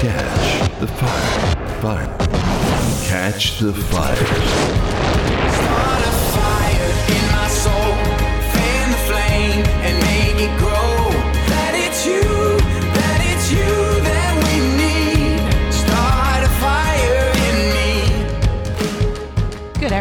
Catch 0.00 0.80
the 0.80 0.86
fire. 0.86 1.82
Fire. 1.82 2.16
Catch 3.06 3.58
the 3.58 3.74
fire. 3.74 5.49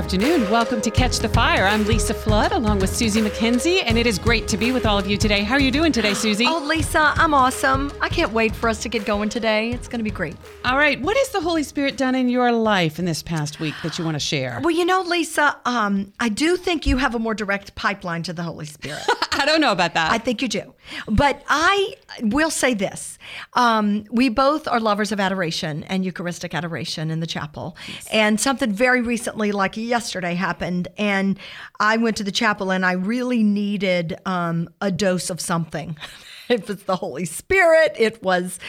Afternoon. 0.09 0.49
Welcome 0.49 0.81
to 0.81 0.89
Catch 0.89 1.19
the 1.19 1.29
Fire. 1.29 1.65
I'm 1.67 1.85
Lisa 1.85 2.15
Flood 2.15 2.51
along 2.51 2.79
with 2.79 2.89
Susie 2.89 3.21
McKenzie, 3.21 3.83
and 3.85 3.95
it 3.95 4.07
is 4.07 4.17
great 4.17 4.47
to 4.47 4.57
be 4.57 4.71
with 4.71 4.87
all 4.87 4.97
of 4.97 5.05
you 5.05 5.17
today. 5.17 5.43
How 5.43 5.53
are 5.53 5.61
you 5.61 5.69
doing 5.69 5.91
today, 5.91 6.15
Susie? 6.15 6.45
Oh, 6.47 6.65
Lisa, 6.65 7.13
I'm 7.15 7.35
awesome. 7.35 7.93
I 8.01 8.09
can't 8.09 8.31
wait 8.33 8.55
for 8.55 8.69
us 8.69 8.81
to 8.81 8.89
get 8.89 9.05
going 9.05 9.29
today. 9.29 9.69
It's 9.69 9.87
going 9.87 9.99
to 9.99 10.03
be 10.03 10.09
great. 10.09 10.35
All 10.65 10.77
right. 10.77 10.99
What 10.99 11.15
has 11.15 11.29
the 11.29 11.41
Holy 11.41 11.61
Spirit 11.61 11.95
done 11.95 12.15
in 12.15 12.27
your 12.27 12.51
life 12.51 12.97
in 12.97 13.05
this 13.05 13.21
past 13.21 13.59
week 13.59 13.75
that 13.83 13.99
you 13.99 14.03
want 14.03 14.15
to 14.15 14.19
share? 14.19 14.59
Well, 14.63 14.73
you 14.73 14.83
know, 14.83 15.01
Lisa, 15.01 15.55
um, 15.65 16.11
I 16.19 16.29
do 16.29 16.57
think 16.57 16.87
you 16.87 16.97
have 16.97 17.13
a 17.13 17.19
more 17.19 17.35
direct 17.35 17.75
pipeline 17.75 18.23
to 18.23 18.33
the 18.33 18.41
Holy 18.41 18.65
Spirit. 18.65 19.03
I 19.33 19.45
don't 19.45 19.61
know 19.61 19.71
about 19.71 19.93
that. 19.93 20.11
I 20.11 20.17
think 20.17 20.41
you 20.41 20.47
do. 20.47 20.73
But 21.07 21.43
I 21.47 21.93
will 22.23 22.49
say 22.49 22.73
this. 22.73 23.19
Um, 23.53 24.05
we 24.09 24.29
both 24.29 24.67
are 24.67 24.79
lovers 24.79 25.11
of 25.11 25.19
adoration 25.19 25.83
and 25.83 26.03
Eucharistic 26.03 26.55
adoration 26.55 27.11
in 27.11 27.19
the 27.19 27.27
chapel. 27.27 27.77
And 28.11 28.41
something 28.41 28.71
very 28.71 29.01
recently, 29.01 29.51
like 29.51 29.77
yesterday, 29.77 29.98
happened. 30.35 30.87
And 30.97 31.39
I 31.79 31.97
went 31.97 32.17
to 32.17 32.23
the 32.23 32.31
chapel 32.31 32.71
and 32.71 32.85
I 32.85 32.93
really 32.93 33.43
needed 33.43 34.17
um, 34.25 34.69
a 34.81 34.91
dose 34.91 35.29
of 35.29 35.39
something. 35.41 35.97
it 36.49 36.67
was 36.67 36.83
the 36.83 36.95
Holy 36.95 37.25
Spirit. 37.25 37.95
It 37.97 38.23
was, 38.23 38.59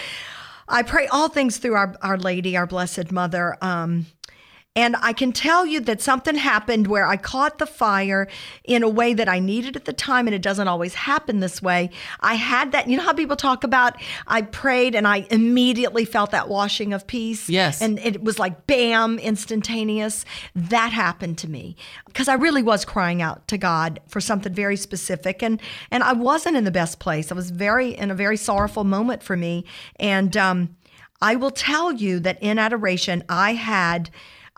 I 0.68 0.82
pray 0.82 1.06
all 1.08 1.28
things 1.28 1.58
through 1.58 1.74
our, 1.74 1.94
our 2.02 2.18
Lady, 2.18 2.56
our 2.56 2.66
Blessed 2.66 3.10
Mother. 3.10 3.56
Um, 3.60 4.06
and 4.76 4.94
I 5.00 5.12
can 5.12 5.32
tell 5.32 5.66
you 5.66 5.80
that 5.80 6.00
something 6.00 6.36
happened 6.36 6.86
where 6.86 7.04
I 7.04 7.16
caught 7.16 7.58
the 7.58 7.66
fire 7.66 8.28
in 8.62 8.84
a 8.84 8.88
way 8.88 9.14
that 9.14 9.28
I 9.28 9.40
needed 9.40 9.74
at 9.74 9.84
the 9.84 9.92
time, 9.92 10.28
and 10.28 10.34
it 10.34 10.42
doesn't 10.42 10.68
always 10.68 10.94
happen 10.94 11.40
this 11.40 11.60
way. 11.60 11.90
I 12.20 12.34
had 12.34 12.70
that, 12.70 12.86
you 12.86 12.96
know 12.96 13.02
how 13.02 13.12
people 13.12 13.34
talk 13.34 13.64
about 13.64 14.00
I 14.28 14.42
prayed 14.42 14.94
and 14.94 15.08
I 15.08 15.26
immediately 15.30 16.04
felt 16.04 16.30
that 16.30 16.48
washing 16.48 16.92
of 16.92 17.08
peace? 17.08 17.48
Yes. 17.48 17.82
And 17.82 17.98
it 17.98 18.22
was 18.22 18.38
like 18.38 18.68
bam, 18.68 19.18
instantaneous. 19.18 20.24
That 20.54 20.92
happened 20.92 21.38
to 21.38 21.50
me 21.50 21.74
because 22.06 22.28
I 22.28 22.34
really 22.34 22.62
was 22.62 22.84
crying 22.84 23.20
out 23.20 23.48
to 23.48 23.58
God 23.58 23.98
for 24.06 24.20
something 24.20 24.54
very 24.54 24.76
specific. 24.76 25.42
And, 25.42 25.60
and 25.90 26.04
I 26.04 26.12
wasn't 26.12 26.56
in 26.56 26.62
the 26.62 26.70
best 26.70 27.00
place. 27.00 27.32
I 27.32 27.34
was 27.34 27.50
very, 27.50 27.96
in 27.96 28.12
a 28.12 28.14
very 28.14 28.36
sorrowful 28.36 28.84
moment 28.84 29.24
for 29.24 29.36
me. 29.36 29.64
And, 29.96 30.36
um, 30.36 30.76
I 31.20 31.34
will 31.34 31.50
tell 31.50 31.92
you 31.92 32.20
that 32.20 32.38
in 32.40 32.56
adoration, 32.58 33.24
I 33.28 33.54
had. 33.54 34.10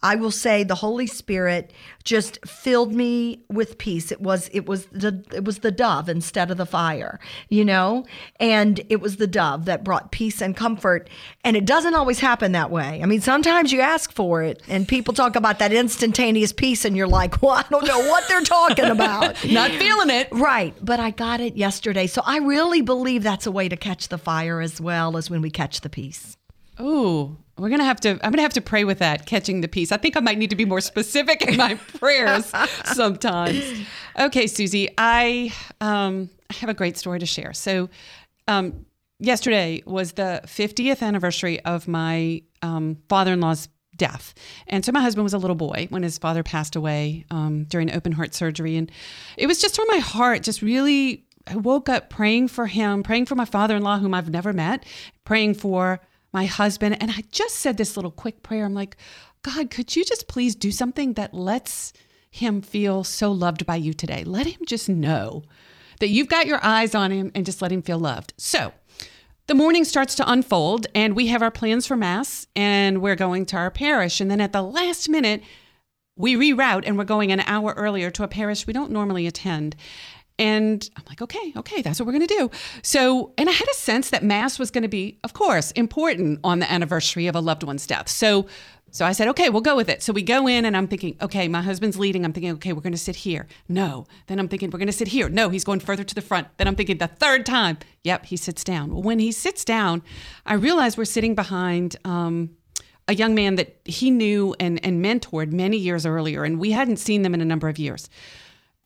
I 0.03 0.17
will 0.17 0.31
say 0.33 0.65
the 0.65 0.75
Holy 0.75 1.07
Spirit 1.07 1.73
just 2.03 2.45
filled 2.45 2.93
me 2.93 3.45
with 3.49 3.79
peace. 3.79 4.11
It 4.11 4.21
was 4.21 4.51
it 4.53 4.67
was 4.67 4.87
the 4.87 5.25
it 5.33 5.45
was 5.45 5.61
the 5.61 5.71
dove 5.71 6.09
instead 6.09 6.51
of 6.51 6.57
the 6.57 6.67
fire, 6.67 7.21
you 7.49 7.65
know? 7.65 8.05
And 8.41 8.81
it 8.89 9.01
was 9.01 9.17
the 9.17 9.29
dove 9.29 9.67
that 9.67 9.85
brought 9.85 10.11
peace 10.11 10.41
and 10.41 10.57
comfort. 10.57 11.09
And 11.45 11.57
it 11.57 11.65
doesn't 11.65 11.95
always 11.95 12.19
happen 12.19 12.53
that 12.53 12.71
way. 12.71 13.01
I 13.03 13.07
mean, 13.07 13.21
sometimes 13.21 13.73
you 13.73 13.81
ask 13.81 14.13
for 14.13 14.43
it 14.43 14.61
and 14.69 14.89
people 14.89 15.15
talk 15.15 15.37
about 15.37 15.61
that 15.61 15.73
instantaneous 15.73 16.53
peace 16.53 16.85
and 16.85 16.97
you're 16.97 17.07
like, 17.07 17.41
"Well, 17.41 17.53
I 17.53 17.65
don't 17.71 17.87
know 17.87 18.01
what 18.01 18.25
they're 18.29 18.43
talking 18.43 18.87
about." 18.87 19.45
Not 19.51 19.71
feeling 19.71 20.11
it. 20.11 20.29
Right, 20.33 20.75
but 20.83 20.99
I 20.99 21.11
got 21.11 21.41
it 21.41 21.57
yesterday. 21.57 22.07
So 22.09 22.23
I 22.25 22.39
really 22.39 22.83
believe 22.83 23.23
that's 23.23 23.47
a 23.47 23.53
way 23.53 23.69
to 23.69 23.77
catch 23.77 24.09
the 24.09 24.19
fire 24.19 24.61
as 24.61 24.81
well 24.81 25.17
as 25.17 25.31
when 25.31 25.43
we 25.43 25.51
catch 25.51 25.83
the 25.83 25.89
peace. 25.89 26.37
Ooh, 26.81 27.37
we're 27.63 27.69
gonna 27.69 27.85
have 27.85 28.01
to. 28.01 28.11
I'm 28.11 28.33
gonna 28.33 28.43
have 28.43 28.55
to 28.55 28.61
pray 28.61 28.83
with 28.83 28.99
that, 28.99 29.25
catching 29.25 29.61
the 29.61 29.69
peace. 29.69 29.93
I 29.93 29.97
think 29.97 30.17
I 30.17 30.21
might 30.21 30.37
need 30.37 30.51
to 30.51 30.57
be 30.57 30.65
more 30.65 30.81
specific 30.81 31.43
in 31.43 31.57
my 31.57 31.75
prayers 31.99 32.53
sometimes. 32.87 33.63
Okay, 34.19 34.49
Susie, 34.49 34.89
I 34.99 35.53
um, 35.81 36.29
I 36.51 36.55
have 36.55 36.69
a 36.69 36.75
great 36.75 36.99
story 36.99 37.21
to 37.21 37.27
share. 37.27 37.53
So, 37.53 37.89
um, 38.49 38.85
yesterday 39.21 39.81
was 39.87 40.15
the 40.15 40.41
50th 40.45 41.03
anniversary 41.03 41.61
of 41.61 41.87
my 41.87 42.43
um, 42.63 42.99
father-in-law's 43.09 43.69
death, 43.97 44.35
and 44.67 44.85
so 44.85 44.91
my 44.91 45.01
husband 45.01 45.23
was 45.23 45.33
a 45.33 45.39
little 45.39 45.55
boy 45.55 45.87
when 45.91 46.03
his 46.03 46.19
father 46.19 46.43
passed 46.43 46.75
away 46.75 47.25
um, 47.31 47.63
during 47.67 47.93
open 47.93 48.11
heart 48.11 48.35
surgery, 48.35 48.77
and 48.77 48.91
it 49.37 49.47
was 49.47 49.61
just 49.61 49.79
on 49.79 49.87
my 49.87 49.99
heart, 49.99 50.43
just 50.43 50.63
really. 50.63 51.27
I 51.45 51.57
woke 51.57 51.89
up 51.89 52.09
praying 52.09 52.49
for 52.49 52.67
him, 52.67 53.03
praying 53.03 53.27
for 53.27 53.35
my 53.35 53.45
father-in-law, 53.45 53.99
whom 53.99 54.15
I've 54.15 54.31
never 54.31 54.53
met, 54.53 54.85
praying 55.25 55.55
for 55.55 56.01
my 56.33 56.47
husband. 56.47 56.97
And 57.01 57.11
I 57.11 57.25
just 57.31 57.57
said 57.57 57.77
this 57.77 57.97
little 57.97 58.11
quick 58.11 58.43
prayer. 58.43 58.65
I'm 58.65 58.75
like, 58.75 58.97
God, 59.43 59.71
could 59.71 59.95
you 59.97 60.05
just 60.05 60.29
please 60.29 60.55
do 60.55 60.71
something 60.71 61.15
that 61.15 61.35
lets 61.35 61.93
him 62.31 62.63
feel 62.63 63.05
so 63.05 63.31
loved 63.33 63.67
by 63.67 63.77
you 63.77 63.93
today? 63.93 64.25
Let 64.25 64.47
him 64.47 64.61
just 64.67 64.89
know 64.89 65.43
that 66.01 66.09
you've 66.09 66.29
got 66.29 66.47
your 66.47 66.65
eyes 66.65 66.95
on 66.95 67.11
him 67.11 67.31
and 67.35 67.45
just 67.45 67.63
let 67.63 67.73
him 67.73 67.83
feel 67.83 67.99
loved. 67.99 68.35
So 68.37 68.73
the 69.49 69.55
morning 69.55 69.85
starts 69.85 70.15
to 70.17 70.31
unfold, 70.31 70.87
and 70.95 71.17
we 71.17 71.27
have 71.27 71.43
our 71.43 71.51
plans 71.51 71.87
for 71.87 71.97
Mass, 71.97 72.47
and 72.55 73.03
we're 73.03 73.17
going 73.17 73.45
to 73.47 73.57
our 73.57 73.71
parish. 73.71 74.21
And 74.21 74.31
then 74.31 74.41
at 74.41 74.53
the 74.53 74.63
last 74.63 75.09
minute, 75.09 75.43
we 76.17 76.37
reroute 76.37 76.85
and 76.87 76.97
we're 76.97 77.05
going 77.05 77.33
an 77.33 77.41
hour 77.41 77.73
earlier 77.77 78.11
to 78.11 78.23
a 78.23 78.29
parish 78.29 78.67
we 78.67 78.73
don't 78.73 78.91
normally 78.91 79.27
attend. 79.27 79.75
And 80.39 80.89
I'm 80.97 81.05
like, 81.09 81.23
okay, 81.23 81.53
okay, 81.57 81.83
that's 81.83 82.01
what 82.01 82.07
we're 82.07 82.13
going 82.13 82.27
to 82.27 82.35
do. 82.35 82.51
So, 82.83 83.33
and 83.39 83.49
I 83.49 83.53
had 83.53 83.69
a 83.69 83.75
sense 83.75 84.11
that 84.11 84.25
Mass 84.25 84.59
was 84.59 84.71
going 84.71 84.83
to 84.83 84.89
be, 84.89 85.19
of 85.25 85.35
course, 85.35 85.71
important 85.73 86.41
on 86.43 86.59
the 86.59 86.71
anniversary 86.71 87.27
of 87.27 87.37
a 87.37 87.41
loved 87.41 87.63
one's 87.63 87.87
death. 87.87 88.09
So, 88.09 88.47
so 88.91 89.07
I 89.07 89.13
said, 89.13 89.29
okay, 89.29 89.49
we'll 89.49 89.63
go 89.63 89.75
with 89.75 89.89
it. 89.89 90.03
So 90.03 90.13
we 90.13 90.23
go 90.23 90.47
in 90.47 90.65
and 90.65 90.77
I'm 90.77 90.87
thinking, 90.87 91.17
okay, 91.23 91.49
my 91.49 91.63
husband's 91.63 91.99
leading. 91.99 92.25
I'm 92.25 92.33
thinking, 92.33 92.53
okay, 92.53 92.73
we're 92.73 92.83
going 92.83 92.93
to 92.93 92.99
sit 92.99 93.17
here. 93.17 93.47
No. 93.69 94.07
Then 94.27 94.39
I'm 94.39 94.49
thinking, 94.49 94.71
we're 94.71 94.79
going 94.79 94.87
to 94.87 94.93
sit 94.93 95.09
here. 95.09 95.29
No, 95.31 95.49
he's 95.49 95.65
going 95.65 95.81
further 95.81 96.05
to 96.05 96.15
the 96.15 96.21
front. 96.21 96.49
Then 96.59 96.69
I'm 96.69 96.75
thinking, 96.75 96.99
the 96.99 97.07
third 97.07 97.47
time, 97.47 97.79
yep, 98.05 98.27
he 98.27 98.37
sits 98.37 98.63
down. 98.63 98.93
Well, 98.93 99.03
when 99.03 99.19
he 99.19 99.33
sits 99.33 99.65
down, 99.65 100.03
I 100.45 100.55
realize 100.55 100.97
we're 100.97 101.07
sitting 101.07 101.35
behind, 101.35 101.97
um, 102.05 102.51
a 103.09 103.15
young 103.15 103.35
man 103.35 103.57
that 103.57 103.81
he 103.85 104.11
knew 104.11 104.55
and, 104.61 104.85
and 104.85 105.05
mentored 105.05 105.53
many 105.53 105.77
years 105.77 106.07
earlier, 106.07 106.45
and 106.45 106.61
we 106.61 106.71
hadn't 106.71 106.99
seen 106.99 107.23
them 107.23 107.35
in 107.35 107.41
a 107.41 107.45
number 107.45 107.69
of 107.69 107.79
years. 107.79 108.09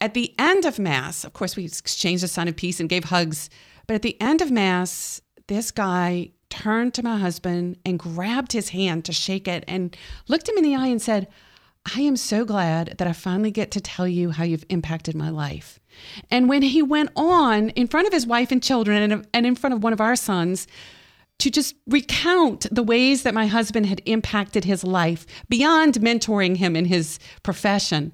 At 0.00 0.14
the 0.14 0.34
end 0.38 0.64
of 0.64 0.78
Mass, 0.78 1.24
of 1.24 1.32
course, 1.32 1.56
we 1.56 1.64
exchanged 1.64 2.22
a 2.22 2.28
sign 2.28 2.48
of 2.48 2.56
peace 2.56 2.80
and 2.80 2.88
gave 2.88 3.04
hugs. 3.04 3.48
But 3.86 3.94
at 3.94 4.02
the 4.02 4.20
end 4.20 4.42
of 4.42 4.50
Mass, 4.50 5.22
this 5.46 5.70
guy 5.70 6.30
turned 6.50 6.94
to 6.94 7.02
my 7.02 7.18
husband 7.18 7.78
and 7.84 7.98
grabbed 7.98 8.52
his 8.52 8.70
hand 8.70 9.04
to 9.04 9.12
shake 9.12 9.48
it 9.48 9.64
and 9.66 9.96
looked 10.28 10.48
him 10.48 10.56
in 10.56 10.64
the 10.64 10.76
eye 10.76 10.88
and 10.88 11.00
said, 11.00 11.28
I 11.94 12.00
am 12.00 12.16
so 12.16 12.44
glad 12.44 12.96
that 12.98 13.06
I 13.06 13.12
finally 13.12 13.50
get 13.50 13.70
to 13.72 13.80
tell 13.80 14.08
you 14.08 14.30
how 14.30 14.44
you've 14.44 14.64
impacted 14.68 15.14
my 15.14 15.30
life. 15.30 15.78
And 16.30 16.48
when 16.48 16.62
he 16.62 16.82
went 16.82 17.10
on 17.14 17.70
in 17.70 17.86
front 17.86 18.06
of 18.06 18.12
his 18.12 18.26
wife 18.26 18.50
and 18.50 18.62
children 18.62 19.10
and, 19.10 19.26
and 19.32 19.46
in 19.46 19.54
front 19.54 19.74
of 19.74 19.82
one 19.82 19.92
of 19.92 20.00
our 20.00 20.16
sons, 20.16 20.66
to 21.38 21.50
just 21.50 21.74
recount 21.86 22.66
the 22.72 22.82
ways 22.82 23.22
that 23.22 23.34
my 23.34 23.46
husband 23.46 23.86
had 23.86 24.02
impacted 24.06 24.64
his 24.64 24.82
life 24.82 25.26
beyond 25.48 25.94
mentoring 25.94 26.56
him 26.56 26.74
in 26.74 26.86
his 26.86 27.18
profession. 27.42 28.12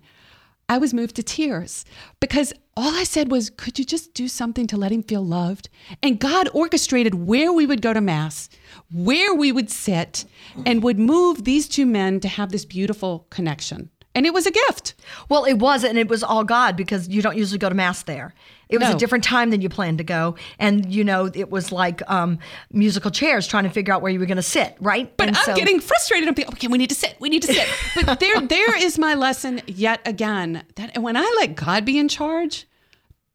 I 0.72 0.78
was 0.78 0.94
moved 0.94 1.16
to 1.16 1.22
tears 1.22 1.84
because 2.18 2.54
all 2.78 2.94
I 2.94 3.04
said 3.04 3.30
was, 3.30 3.50
Could 3.50 3.78
you 3.78 3.84
just 3.84 4.14
do 4.14 4.26
something 4.26 4.66
to 4.68 4.78
let 4.78 4.90
him 4.90 5.02
feel 5.02 5.22
loved? 5.22 5.68
And 6.02 6.18
God 6.18 6.48
orchestrated 6.54 7.14
where 7.14 7.52
we 7.52 7.66
would 7.66 7.82
go 7.82 7.92
to 7.92 8.00
Mass, 8.00 8.48
where 8.90 9.34
we 9.34 9.52
would 9.52 9.70
sit, 9.70 10.24
and 10.64 10.82
would 10.82 10.98
move 10.98 11.44
these 11.44 11.68
two 11.68 11.84
men 11.84 12.20
to 12.20 12.28
have 12.28 12.52
this 12.52 12.64
beautiful 12.64 13.26
connection. 13.28 13.90
And 14.14 14.24
it 14.24 14.32
was 14.32 14.46
a 14.46 14.50
gift. 14.50 14.94
Well, 15.28 15.44
it 15.44 15.58
was, 15.58 15.84
and 15.84 15.98
it 15.98 16.08
was 16.08 16.22
all 16.22 16.42
God 16.42 16.74
because 16.74 17.06
you 17.06 17.20
don't 17.20 17.36
usually 17.36 17.58
go 17.58 17.68
to 17.68 17.74
mass 17.74 18.02
there. 18.04 18.32
It 18.72 18.78
was 18.80 18.88
No. 18.88 18.96
a 18.96 18.98
different 18.98 19.22
time 19.24 19.50
than 19.50 19.60
you 19.60 19.68
planned 19.68 19.98
to 19.98 20.04
go, 20.04 20.34
and 20.58 20.92
you 20.92 21.04
know 21.04 21.30
it 21.32 21.50
was 21.50 21.70
like 21.70 22.02
um, 22.10 22.38
musical 22.72 23.10
chairs 23.10 23.46
trying 23.46 23.64
to 23.64 23.70
figure 23.70 23.92
out 23.94 24.02
where 24.02 24.10
you 24.10 24.18
were 24.18 24.26
going 24.26 24.36
to 24.36 24.42
sit, 24.42 24.76
right? 24.80 25.14
But 25.16 25.28
And 25.28 25.36
I'm 25.36 25.44
so- 25.44 25.54
getting 25.54 25.78
frustrated. 25.78 26.28
I'm 26.28 26.34
thinking, 26.34 26.54
okay, 26.54 26.68
we 26.68 26.78
need 26.78 26.88
to 26.90 26.96
sit. 26.96 27.16
We 27.20 27.28
need 27.28 27.42
to 27.42 27.52
sit. 27.52 27.68
But 28.06 28.18
there, 28.20 28.40
there 28.40 28.76
is 28.84 28.98
my 28.98 29.14
lesson 29.14 29.60
yet 29.66 30.00
again. 30.06 30.64
That 30.76 30.98
when 31.00 31.16
I 31.16 31.32
let 31.40 31.54
God 31.54 31.84
be 31.84 31.98
in 31.98 32.08
charge, 32.08 32.66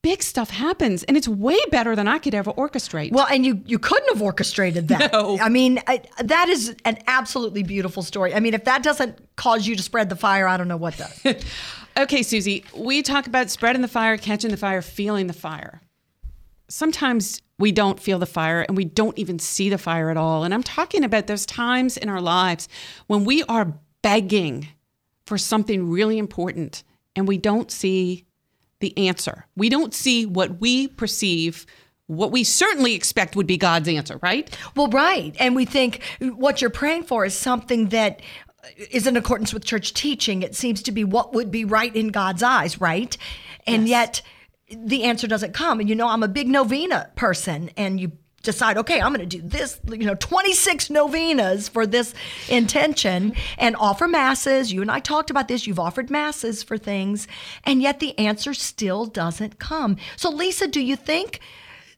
big 0.07 0.23
stuff 0.23 0.49
happens, 0.49 1.03
and 1.03 1.17
it's 1.17 1.27
way 1.27 1.57
better 1.69 1.93
than 1.93 2.07
I 2.07 2.17
could 2.17 2.33
ever 2.33 2.53
orchestrate. 2.53 3.11
Well, 3.11 3.27
and 3.29 3.45
you 3.45 3.61
you 3.65 3.77
couldn't 3.77 4.07
have 4.13 4.21
orchestrated 4.21 4.87
that. 4.87 5.11
No. 5.11 5.37
I 5.37 5.49
mean, 5.49 5.81
I, 5.85 6.01
that 6.23 6.47
is 6.47 6.73
an 6.85 6.99
absolutely 7.07 7.61
beautiful 7.63 8.01
story. 8.03 8.33
I 8.33 8.39
mean, 8.39 8.53
if 8.53 8.63
that 8.63 8.83
doesn't 8.83 9.19
cause 9.35 9.67
you 9.67 9.75
to 9.75 9.83
spread 9.83 10.07
the 10.07 10.15
fire, 10.15 10.47
I 10.47 10.55
don't 10.55 10.69
know 10.69 10.77
what 10.77 10.97
does. 10.97 11.35
Okay, 11.97 12.21
Susie, 12.21 12.63
we 12.75 13.01
talk 13.01 13.25
about 13.25 13.49
spreading 13.49 13.81
the 13.81 13.87
fire, 13.87 14.17
catching 14.17 14.51
the 14.51 14.57
fire, 14.57 14.83
feeling 14.83 15.25
the 15.25 15.33
fire. 15.33 15.81
Sometimes 16.69 17.41
we 17.57 17.71
don't 17.71 17.99
feel 17.99 18.19
the 18.19 18.27
fire 18.27 18.61
and 18.61 18.77
we 18.77 18.85
don't 18.85 19.17
even 19.17 19.39
see 19.39 19.67
the 19.67 19.79
fire 19.79 20.11
at 20.11 20.17
all. 20.17 20.43
And 20.43 20.53
I'm 20.53 20.61
talking 20.61 21.03
about 21.03 21.25
those 21.25 21.43
times 21.47 21.97
in 21.97 22.07
our 22.07 22.21
lives 22.21 22.69
when 23.07 23.25
we 23.25 23.41
are 23.45 23.73
begging 24.03 24.67
for 25.25 25.39
something 25.39 25.89
really 25.89 26.19
important 26.19 26.83
and 27.15 27.27
we 27.27 27.39
don't 27.39 27.71
see 27.71 28.26
the 28.79 28.97
answer. 29.07 29.45
We 29.55 29.69
don't 29.69 29.93
see 29.93 30.25
what 30.25 30.59
we 30.59 30.87
perceive 30.87 31.65
what 32.07 32.31
we 32.31 32.43
certainly 32.43 32.93
expect 32.95 33.35
would 33.35 33.47
be 33.47 33.57
God's 33.57 33.89
answer, 33.89 34.17
right? 34.21 34.57
Well, 34.75 34.87
right. 34.87 35.35
And 35.39 35.55
we 35.55 35.65
think 35.65 36.01
what 36.21 36.61
you're 36.61 36.69
praying 36.69 37.03
for 37.03 37.25
is 37.25 37.33
something 37.33 37.89
that 37.89 38.21
is 38.91 39.07
in 39.07 39.17
accordance 39.17 39.53
with 39.53 39.65
church 39.65 39.93
teaching. 39.93 40.41
It 40.41 40.55
seems 40.55 40.81
to 40.83 40.91
be 40.91 41.03
what 41.03 41.33
would 41.33 41.51
be 41.51 41.65
right 41.65 41.93
in 41.93 42.09
God's 42.09 42.43
eyes, 42.43 42.81
right? 42.81 43.15
And 43.65 43.87
yet 43.87 44.21
the 44.69 45.03
answer 45.03 45.27
doesn't 45.27 45.53
come. 45.53 45.79
And 45.79 45.89
you 45.89 45.95
know, 45.95 46.07
I'm 46.07 46.23
a 46.23 46.27
big 46.27 46.47
novena 46.47 47.11
person, 47.15 47.71
and 47.77 47.99
you 47.99 48.13
decide, 48.43 48.77
okay, 48.77 49.01
I'm 49.01 49.13
going 49.13 49.27
to 49.27 49.37
do 49.37 49.45
this, 49.45 49.79
you 49.89 50.05
know, 50.05 50.15
26 50.15 50.89
novenas 50.89 51.67
for 51.67 51.85
this 51.85 52.13
intention 52.47 53.33
and 53.57 53.75
offer 53.77 54.07
masses. 54.07 54.71
You 54.71 54.81
and 54.81 54.91
I 54.91 54.99
talked 54.99 55.29
about 55.29 55.47
this. 55.47 55.67
You've 55.67 55.79
offered 55.79 56.09
masses 56.09 56.63
for 56.63 56.77
things, 56.77 57.27
and 57.63 57.81
yet 57.81 57.99
the 57.99 58.17
answer 58.17 58.53
still 58.53 59.05
doesn't 59.05 59.59
come. 59.59 59.97
So, 60.15 60.29
Lisa, 60.29 60.67
do 60.67 60.79
you 60.79 60.95
think 60.95 61.39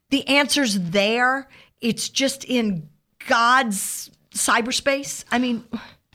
the 0.10 0.28
answer's 0.28 0.80
there? 0.80 1.48
It's 1.82 2.10
just 2.10 2.44
in 2.46 2.90
God's 3.28 4.10
cyberspace? 4.34 5.24
I 5.32 5.40
mean, 5.40 5.66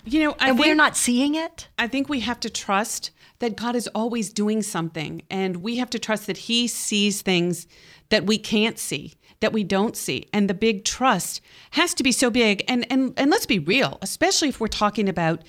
You 0.05 0.25
know, 0.25 0.37
I 0.39 0.49
and 0.49 0.59
think, 0.59 0.67
we're 0.67 0.75
not 0.75 0.97
seeing 0.97 1.35
it? 1.35 1.69
I 1.79 1.89
think 1.89 2.09
we 2.09 2.21
have 2.21 2.41
to 2.41 2.51
trust 2.51 3.11
that 3.39 3.57
God 3.57 3.75
is 3.75 3.89
always 3.89 4.33
doing 4.33 4.63
something, 4.63 5.23
and 5.31 5.57
we 5.57 5.77
have 5.77 5.91
to 5.91 5.99
trust 5.99 6.27
that 6.27 6.37
He 6.37 6.69
sees 6.69 7.23
things 7.23 7.67
that 8.11 8.27
we 8.27 8.39
can't 8.39 8.79
see, 8.79 9.15
that 9.45 9.53
we 9.53 9.63
don't 9.63 9.95
see, 9.95 10.27
and 10.33 10.49
the 10.49 10.55
big 10.55 10.87
trust 10.87 11.43
has 11.73 11.93
to 11.93 12.03
be 12.03 12.13
so 12.13 12.31
big. 12.31 12.65
And 12.67 12.91
and 12.91 13.13
and 13.19 13.31
let's 13.31 13.45
be 13.45 13.59
real, 13.59 13.99
especially 14.01 14.49
if 14.49 14.59
we're 14.59 14.69
talking 14.69 15.07
about 15.07 15.43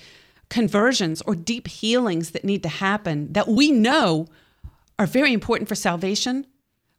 conversions 0.50 1.22
or 1.22 1.34
deep 1.34 1.66
healings 1.66 2.32
that 2.32 2.44
need 2.44 2.62
to 2.62 2.68
happen 2.68 3.32
that 3.32 3.48
we 3.48 3.72
know 3.72 4.26
are 4.98 5.06
very 5.06 5.32
important 5.32 5.66
for 5.66 5.74
salvation. 5.74 6.46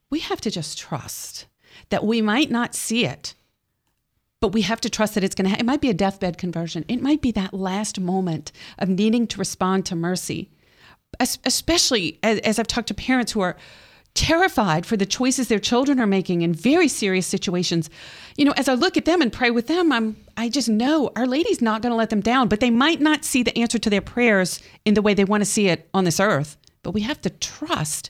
We 0.09 0.19
have 0.21 0.41
to 0.41 0.49
just 0.49 0.79
trust 0.79 1.45
that 1.89 2.03
we 2.03 2.19
might 2.19 2.49
not 2.49 2.73
see 2.73 3.05
it, 3.05 3.35
but 4.39 4.53
we 4.53 4.63
have 4.63 4.81
to 4.81 4.89
trust 4.89 5.13
that 5.13 5.23
it's 5.23 5.35
going 5.35 5.45
to 5.45 5.51
ha- 5.51 5.59
it 5.59 5.65
might 5.65 5.81
be 5.81 5.91
a 5.91 5.93
deathbed 5.93 6.39
conversion 6.39 6.83
it 6.87 7.01
might 7.01 7.21
be 7.21 7.31
that 7.31 7.53
last 7.53 7.99
moment 7.99 8.51
of 8.79 8.89
needing 8.89 9.27
to 9.27 9.37
respond 9.37 9.85
to 9.85 9.95
mercy 9.95 10.49
Es- 11.19 11.39
especially 11.45 12.19
as, 12.23 12.39
as 12.39 12.59
i've 12.59 12.67
talked 12.67 12.87
to 12.87 12.93
parents 12.93 13.31
who 13.31 13.41
are 13.41 13.55
terrified 14.17 14.83
for 14.83 14.97
the 14.97 15.05
choices 15.05 15.47
their 15.47 15.59
children 15.59 15.99
are 15.99 16.07
making 16.07 16.41
in 16.41 16.51
very 16.51 16.87
serious 16.87 17.27
situations. 17.27 17.87
You 18.35 18.45
know 18.45 18.53
as 18.57 18.67
i 18.67 18.73
look 18.73 18.97
at 18.97 19.05
them 19.05 19.21
and 19.21 19.31
pray 19.31 19.51
with 19.51 19.67
them 19.67 19.91
i'm 19.91 20.15
i 20.35 20.49
just 20.49 20.69
know 20.69 21.11
our 21.15 21.27
lady's 21.27 21.61
not 21.61 21.81
going 21.81 21.91
to 21.91 21.95
let 21.95 22.09
them 22.09 22.21
down 22.21 22.47
but 22.47 22.59
they 22.59 22.69
might 22.69 22.99
not 22.99 23.25
see 23.25 23.43
the 23.43 23.57
answer 23.57 23.79
to 23.79 23.89
their 23.89 24.01
prayers 24.01 24.59
in 24.85 24.95
the 24.95 25.01
way 25.01 25.13
they 25.13 25.23
want 25.23 25.41
to 25.41 25.45
see 25.45 25.69
it 25.69 25.87
on 25.93 26.03
this 26.03 26.19
earth. 26.19 26.57
But 26.81 26.91
we 26.91 27.01
have 27.01 27.21
to 27.21 27.29
trust 27.29 28.09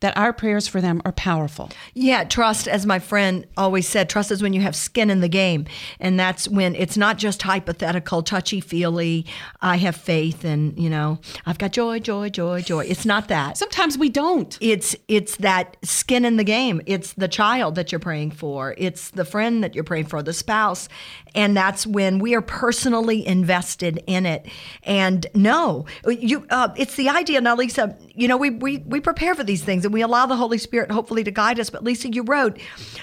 that 0.00 0.16
our 0.16 0.32
prayers 0.32 0.68
for 0.68 0.80
them 0.80 1.02
are 1.04 1.12
powerful 1.12 1.70
Yeah, 1.94 2.24
trust, 2.24 2.68
as 2.68 2.86
my 2.86 2.98
friend 2.98 3.46
always 3.56 3.88
said, 3.88 4.08
trust 4.08 4.30
is 4.30 4.42
when 4.42 4.52
you 4.52 4.60
have 4.60 4.76
skin 4.76 5.10
in 5.10 5.20
the 5.20 5.28
game. 5.28 5.66
And 6.00 6.18
that's 6.18 6.48
when 6.48 6.74
it's 6.74 6.96
not 6.96 7.18
just 7.18 7.42
hypothetical, 7.42 8.22
touchy 8.22 8.60
feely, 8.60 9.26
I 9.60 9.76
have 9.76 9.96
faith 9.96 10.44
and, 10.44 10.78
you 10.78 10.90
know, 10.90 11.18
I've 11.46 11.58
got 11.58 11.72
joy, 11.72 11.98
joy, 11.98 12.28
joy, 12.28 12.60
joy. 12.62 12.84
It's 12.84 13.04
not 13.04 13.28
that. 13.28 13.56
sometimes 13.56 13.98
we 13.98 14.08
don't 14.08 14.56
It's 14.60 14.94
it's 15.08 15.36
that 15.36 15.76
skin 15.82 16.24
in 16.24 16.36
the 16.36 16.44
game. 16.44 16.80
It's 16.86 17.12
the 17.14 17.28
child 17.28 17.74
that 17.74 17.90
you're 17.90 17.98
praying 17.98 18.32
for. 18.32 18.74
It's 18.78 19.10
the 19.10 19.24
friend 19.24 19.64
that 19.64 19.74
you're 19.74 19.84
praying 19.84 20.06
for, 20.06 20.22
the 20.22 20.32
spouse. 20.32 20.88
And 21.34 21.56
that's 21.56 21.86
when 21.86 22.18
we 22.18 22.34
are 22.34 22.42
personally 22.42 23.26
invested 23.26 24.02
in 24.06 24.26
it. 24.26 24.46
And 24.82 25.26
no, 25.34 25.86
you 26.06 26.46
uh, 26.50 26.68
it's 26.76 26.96
the 26.96 27.08
idea 27.08 27.40
now, 27.40 27.56
Lisa, 27.56 27.96
you 28.14 28.28
know, 28.28 28.36
we, 28.36 28.50
we 28.50 28.78
we 28.78 29.00
prepare 29.00 29.34
for 29.34 29.44
these 29.44 29.64
things 29.64 29.84
and 29.88 29.94
we 29.94 30.02
allow 30.02 30.26
the 30.26 30.36
Holy 30.36 30.58
Spirit 30.58 30.90
hopefully 30.90 31.24
to 31.24 31.30
guide 31.30 31.58
us. 31.58 31.70
But 31.70 31.82
Lisa, 31.82 32.12
you 32.12 32.22
wrote 32.22 32.58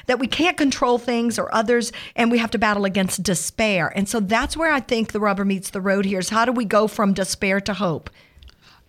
that 0.06 0.20
we 0.20 0.28
can't 0.28 0.56
control 0.56 1.00
things 1.00 1.40
or 1.40 1.54
others 1.54 1.92
and 2.16 2.30
we 2.30 2.38
have 2.38 2.52
to 2.52 2.60
battle 2.60 2.86
against 2.86 3.24
despair. 3.24 3.92
And 3.96 4.08
so 4.08 4.20
that's 4.20 4.56
where 4.56 4.72
I 4.72 4.82
think 4.82 5.12
the 5.12 5.20
rubber 5.20 5.44
meets 5.44 5.72
the 5.72 5.82
road 5.82 6.06
here 6.06 6.20
is 6.20 6.30
how 6.30 6.46
do 6.46 6.52
we 6.52 6.64
go 6.64 6.88
from 6.88 7.16
despair 7.16 7.60
to 7.62 7.74
hope? 7.74 8.12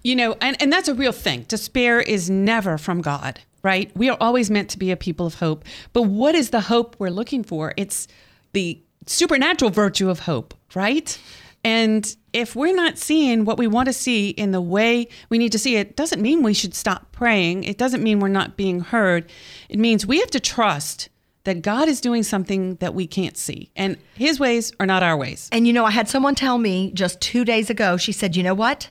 You 0.03 0.15
know, 0.15 0.37
and, 0.43 0.61
and 0.61 0.71
that's 0.71 0.89
a 0.89 0.95
real 0.95 1.11
thing. 1.11 1.47
Despair 1.49 1.99
is 1.99 2.29
never 2.29 2.77
from 2.77 3.01
God, 3.01 3.41
right? 3.63 3.91
We 3.97 4.11
are 4.11 4.19
always 4.21 4.51
meant 4.51 4.69
to 4.71 4.79
be 4.79 4.91
a 4.91 4.97
people 4.97 5.25
of 5.25 5.37
hope. 5.37 5.65
But 5.95 6.03
what 6.03 6.35
is 6.35 6.51
the 6.51 6.61
hope 6.61 6.97
we're 6.99 7.09
looking 7.09 7.45
for? 7.45 7.73
It's 7.79 8.09
the 8.53 8.79
supernatural 9.07 9.71
virtue 9.71 10.11
of 10.11 10.21
hope, 10.21 10.53
right? 10.75 11.19
And 11.67 12.17
if 12.33 12.55
we're 12.55 12.77
not 12.77 12.97
seeing 12.97 13.45
what 13.45 13.59
we 13.59 13.67
want 13.67 13.87
to 13.87 13.93
see 13.93 14.31
in 14.31 14.53
the 14.53 14.61
way 14.61 15.09
we 15.31 15.37
need 15.37 15.51
to 15.51 15.59
see 15.59 15.75
it, 15.75 15.97
doesn't 15.97 16.23
mean 16.23 16.45
we 16.45 16.55
should 16.55 16.77
stop 16.77 17.11
praying. 17.11 17.65
It 17.65 17.77
doesn't 17.77 18.05
mean 18.05 18.21
we're 18.21 18.29
not 18.29 18.57
being 18.57 18.79
heard. 18.79 19.29
It 19.69 19.81
means 19.81 20.07
we 20.07 20.21
have 20.21 20.31
to 20.31 20.39
trust 20.39 21.09
that 21.43 21.63
God 21.63 21.89
is 21.89 22.01
doing 22.01 22.23
something 22.23 22.77
that 22.77 22.95
we 22.95 23.09
can't 23.09 23.37
see. 23.37 23.73
And 23.75 23.97
his 24.15 24.39
ways 24.39 24.73
are 24.79 24.87
not 24.87 25.03
our 25.03 25.17
ways. 25.17 25.49
And 25.51 25.67
you 25.67 25.73
know, 25.73 25.85
I 25.85 25.91
had 25.91 26.09
someone 26.09 26.37
tell 26.37 26.57
me 26.57 26.93
just 26.93 27.21
two 27.21 27.45
days 27.45 27.69
ago, 27.69 27.97
she 27.97 28.13
said, 28.13 28.37
you 28.37 28.45
know 28.45 28.55
what? 28.55 28.89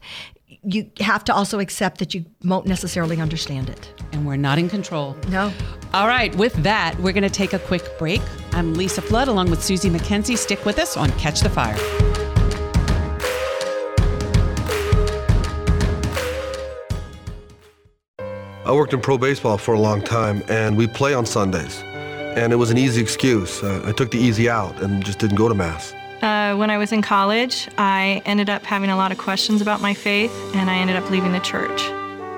You 0.61 0.91
have 0.99 1.23
to 1.25 1.33
also 1.33 1.59
accept 1.59 1.99
that 1.99 2.13
you 2.13 2.25
won't 2.43 2.67
necessarily 2.67 3.21
understand 3.21 3.69
it. 3.69 4.03
And 4.11 4.27
we're 4.27 4.35
not 4.35 4.57
in 4.57 4.67
control. 4.67 5.15
No. 5.29 5.53
All 5.93 6.07
right, 6.07 6.35
with 6.35 6.55
that, 6.63 6.99
we're 6.99 7.13
going 7.13 7.23
to 7.23 7.29
take 7.29 7.53
a 7.53 7.59
quick 7.59 7.97
break. 7.97 8.21
I'm 8.51 8.73
Lisa 8.73 9.01
Flood 9.01 9.29
along 9.29 9.49
with 9.49 9.63
Susie 9.63 9.89
McKenzie. 9.89 10.37
Stick 10.37 10.65
with 10.65 10.77
us 10.77 10.97
on 10.97 11.09
Catch 11.11 11.39
the 11.39 11.49
Fire. 11.49 11.77
I 18.65 18.71
worked 18.71 18.93
in 18.93 18.99
pro 19.01 19.19
baseball 19.19 19.59
for 19.59 19.75
a 19.75 19.79
long 19.79 20.01
time, 20.01 20.41
and 20.49 20.75
we 20.75 20.87
play 20.87 21.13
on 21.13 21.27
Sundays. 21.27 21.83
And 22.35 22.51
it 22.51 22.55
was 22.55 22.71
an 22.71 22.79
easy 22.79 22.99
excuse. 22.99 23.61
Uh, 23.61 23.83
I 23.85 23.91
took 23.91 24.09
the 24.09 24.17
easy 24.17 24.49
out 24.49 24.81
and 24.81 25.05
just 25.05 25.19
didn't 25.19 25.35
go 25.35 25.47
to 25.47 25.53
Mass. 25.53 25.93
Uh, 26.23 26.55
when 26.55 26.71
I 26.71 26.79
was 26.79 26.91
in 26.91 27.03
college, 27.03 27.69
I 27.77 28.23
ended 28.25 28.49
up 28.49 28.65
having 28.65 28.89
a 28.89 28.97
lot 28.97 29.11
of 29.11 29.19
questions 29.19 29.61
about 29.61 29.81
my 29.81 29.93
faith, 29.93 30.33
and 30.55 30.67
I 30.67 30.77
ended 30.77 30.95
up 30.95 31.07
leaving 31.11 31.31
the 31.31 31.39
church. 31.41 31.79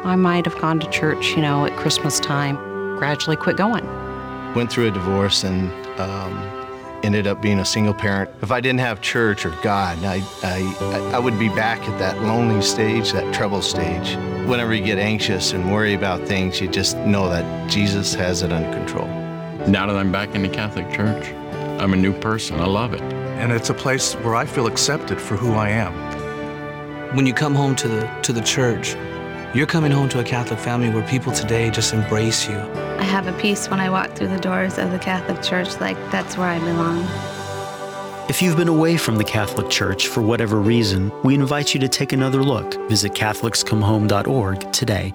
I 0.04 0.18
might 0.18 0.46
have 0.46 0.60
gone 0.60 0.82
to 0.82 0.90
church, 0.90 1.30
you 1.30 1.42
know, 1.42 1.66
at 1.66 1.76
Christmas 1.78 2.20
time, 2.20 2.58
gradually 2.98 3.38
quit 3.38 3.56
going. 3.56 3.86
went 4.54 4.70
through 4.70 4.88
a 4.88 4.92
divorce 4.92 5.46
and 5.46 5.72
um, 5.98 6.57
ended 7.04 7.28
up 7.28 7.42
being 7.42 7.60
a 7.60 7.66
single 7.66 7.94
parent. 7.94 8.30
If 8.42 8.52
I 8.52 8.60
didn't 8.62 8.80
have 8.80 9.02
church 9.02 9.46
or 9.46 9.52
God, 9.62 9.98
I, 10.04 10.24
I, 10.44 11.12
I 11.14 11.20
would 11.20 11.38
be 11.38 11.50
back 11.50 11.80
at 11.82 11.98
that 12.00 12.22
lonely 12.24 12.62
stage, 12.62 13.12
that 13.12 13.34
trouble 13.34 13.62
stage. 13.62 14.16
Whenever 14.48 14.74
you 14.74 14.84
get 14.84 14.98
anxious 14.98 15.54
and 15.54 15.72
worry 15.72 15.94
about 15.94 16.22
things, 16.28 16.60
you 16.62 16.68
just 16.68 16.98
know 17.00 17.30
that 17.30 17.70
Jesus 17.70 18.14
has 18.16 18.42
it 18.42 18.52
under 18.52 18.72
control. 18.78 19.08
Now 19.68 19.86
that 19.88 19.96
I'm 19.96 20.12
back 20.12 20.36
in 20.36 20.42
the 20.44 20.50
Catholic 20.50 20.90
Church, 20.92 21.34
I'm 21.80 21.94
a 21.94 21.98
new 21.98 22.14
person. 22.14 22.60
I 22.60 22.66
love 22.66 22.94
it. 22.94 23.02
and 23.02 23.52
it's 23.52 23.70
a 23.70 23.74
place 23.74 24.14
where 24.16 24.36
I 24.36 24.46
feel 24.46 24.66
accepted 24.68 25.22
for 25.22 25.36
who 25.38 25.54
I 25.54 25.70
am. 25.70 25.94
when 27.16 27.26
you 27.26 27.34
come 27.34 27.54
home 27.56 27.76
to 27.76 27.88
the 27.88 28.02
to 28.24 28.34
the 28.34 28.42
church, 28.42 28.96
you're 29.54 29.68
coming 29.68 29.92
home 29.92 30.10
to 30.10 30.20
a 30.20 30.24
Catholic 30.24 30.60
family 30.60 30.90
where 30.90 31.08
people 31.08 31.32
today 31.32 31.70
just 31.70 31.94
embrace 31.94 32.48
you. 32.50 32.87
I 33.00 33.04
have 33.04 33.28
a 33.28 33.34
peace 33.34 33.70
when 33.70 33.80
I 33.80 33.90
walk 33.90 34.16
through 34.16 34.30
the 34.30 34.40
doors 34.40 34.80
of 34.80 34.92
the 34.92 34.98
Catholic 34.98 35.44
Church, 35.44 35.80
like 35.80 35.98
that's 36.12 36.36
where 36.36 36.48
I 36.48 36.58
belong. 36.58 37.06
If 38.28 38.42
you've 38.42 38.58
been 38.58 38.68
away 38.68 38.98
from 38.98 39.18
the 39.18 39.24
Catholic 39.24 39.70
Church 39.70 40.08
for 40.08 40.22
whatever 40.22 40.58
reason, 40.58 41.12
we 41.24 41.36
invite 41.36 41.74
you 41.74 41.80
to 41.80 41.88
take 41.88 42.12
another 42.12 42.44
look. 42.44 42.74
Visit 42.90 43.14
CatholicsComeHome.org 43.14 44.74
today. 44.74 45.14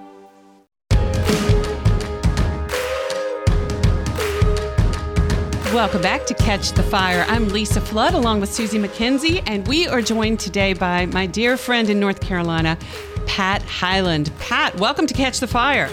Welcome 5.73 6.01
back 6.01 6.25
to 6.27 6.33
Catch 6.35 6.71
the 6.71 6.83
Fire. 6.83 7.25
I'm 7.27 7.49
Lisa 7.49 7.81
Flood 7.81 8.13
along 8.13 8.39
with 8.39 8.53
Susie 8.53 8.79
McKenzie, 8.79 9.43
and 9.45 9.67
we 9.67 9.87
are 9.87 10.01
joined 10.01 10.39
today 10.39 10.73
by 10.73 11.07
my 11.07 11.25
dear 11.25 11.57
friend 11.57 11.89
in 11.89 11.99
North 11.99 12.21
Carolina, 12.21 12.77
Pat 13.25 13.61
Hyland. 13.63 14.31
Pat, 14.39 14.75
welcome 14.77 15.05
to 15.05 15.13
Catch 15.13 15.39
the 15.39 15.47
Fire. 15.47 15.89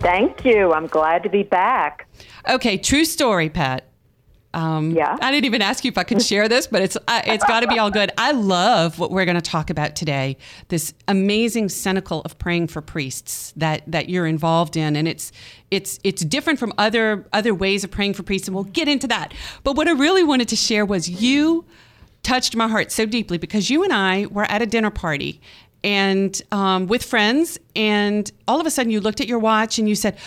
Thank 0.00 0.44
you. 0.44 0.72
I'm 0.72 0.86
glad 0.86 1.22
to 1.24 1.28
be 1.28 1.42
back. 1.42 2.06
Okay, 2.48 2.78
true 2.78 3.04
story, 3.04 3.48
Pat. 3.48 3.84
Um, 4.54 4.92
Yeah. 4.92 5.16
I 5.20 5.30
didn't 5.30 5.44
even 5.44 5.60
ask 5.60 5.84
you 5.84 5.90
if 5.90 5.98
I 5.98 6.04
could 6.04 6.22
share 6.22 6.48
this, 6.48 6.66
but 6.66 6.80
it's 6.80 6.96
uh, 6.96 7.22
it's 7.26 7.44
got 7.44 7.60
to 7.60 7.66
be 7.66 7.78
all 7.78 7.90
good. 7.90 8.10
I 8.16 8.32
love 8.32 8.98
what 8.98 9.10
we're 9.10 9.26
going 9.26 9.34
to 9.34 9.42
talk 9.42 9.68
about 9.70 9.94
today. 9.94 10.38
This 10.68 10.94
amazing 11.06 11.68
cenacle 11.68 12.22
of 12.22 12.38
praying 12.38 12.68
for 12.68 12.80
priests 12.80 13.52
that 13.56 13.82
that 13.86 14.08
you're 14.08 14.26
involved 14.26 14.76
in, 14.76 14.96
and 14.96 15.06
it's 15.06 15.32
it's 15.70 16.00
it's 16.02 16.24
different 16.24 16.58
from 16.58 16.72
other 16.78 17.26
other 17.32 17.52
ways 17.54 17.84
of 17.84 17.90
praying 17.90 18.14
for 18.14 18.22
priests, 18.22 18.48
and 18.48 18.54
we'll 18.54 18.64
get 18.64 18.88
into 18.88 19.06
that. 19.08 19.34
But 19.64 19.76
what 19.76 19.86
I 19.86 19.92
really 19.92 20.24
wanted 20.24 20.48
to 20.48 20.56
share 20.56 20.86
was 20.86 21.08
you 21.10 21.66
touched 22.22 22.56
my 22.56 22.68
heart 22.68 22.90
so 22.90 23.04
deeply 23.04 23.38
because 23.38 23.68
you 23.70 23.84
and 23.84 23.92
I 23.92 24.26
were 24.26 24.44
at 24.44 24.62
a 24.62 24.66
dinner 24.66 24.90
party 24.90 25.40
and 25.84 26.40
um, 26.52 26.86
with 26.86 27.04
friends, 27.04 27.58
and 27.76 28.30
all 28.46 28.60
of 28.60 28.66
a 28.66 28.70
sudden 28.70 28.90
you 28.90 29.00
looked 29.00 29.20
at 29.20 29.28
your 29.28 29.38
watch 29.38 29.78
and 29.78 29.88
you 29.88 29.94
said 29.94 30.18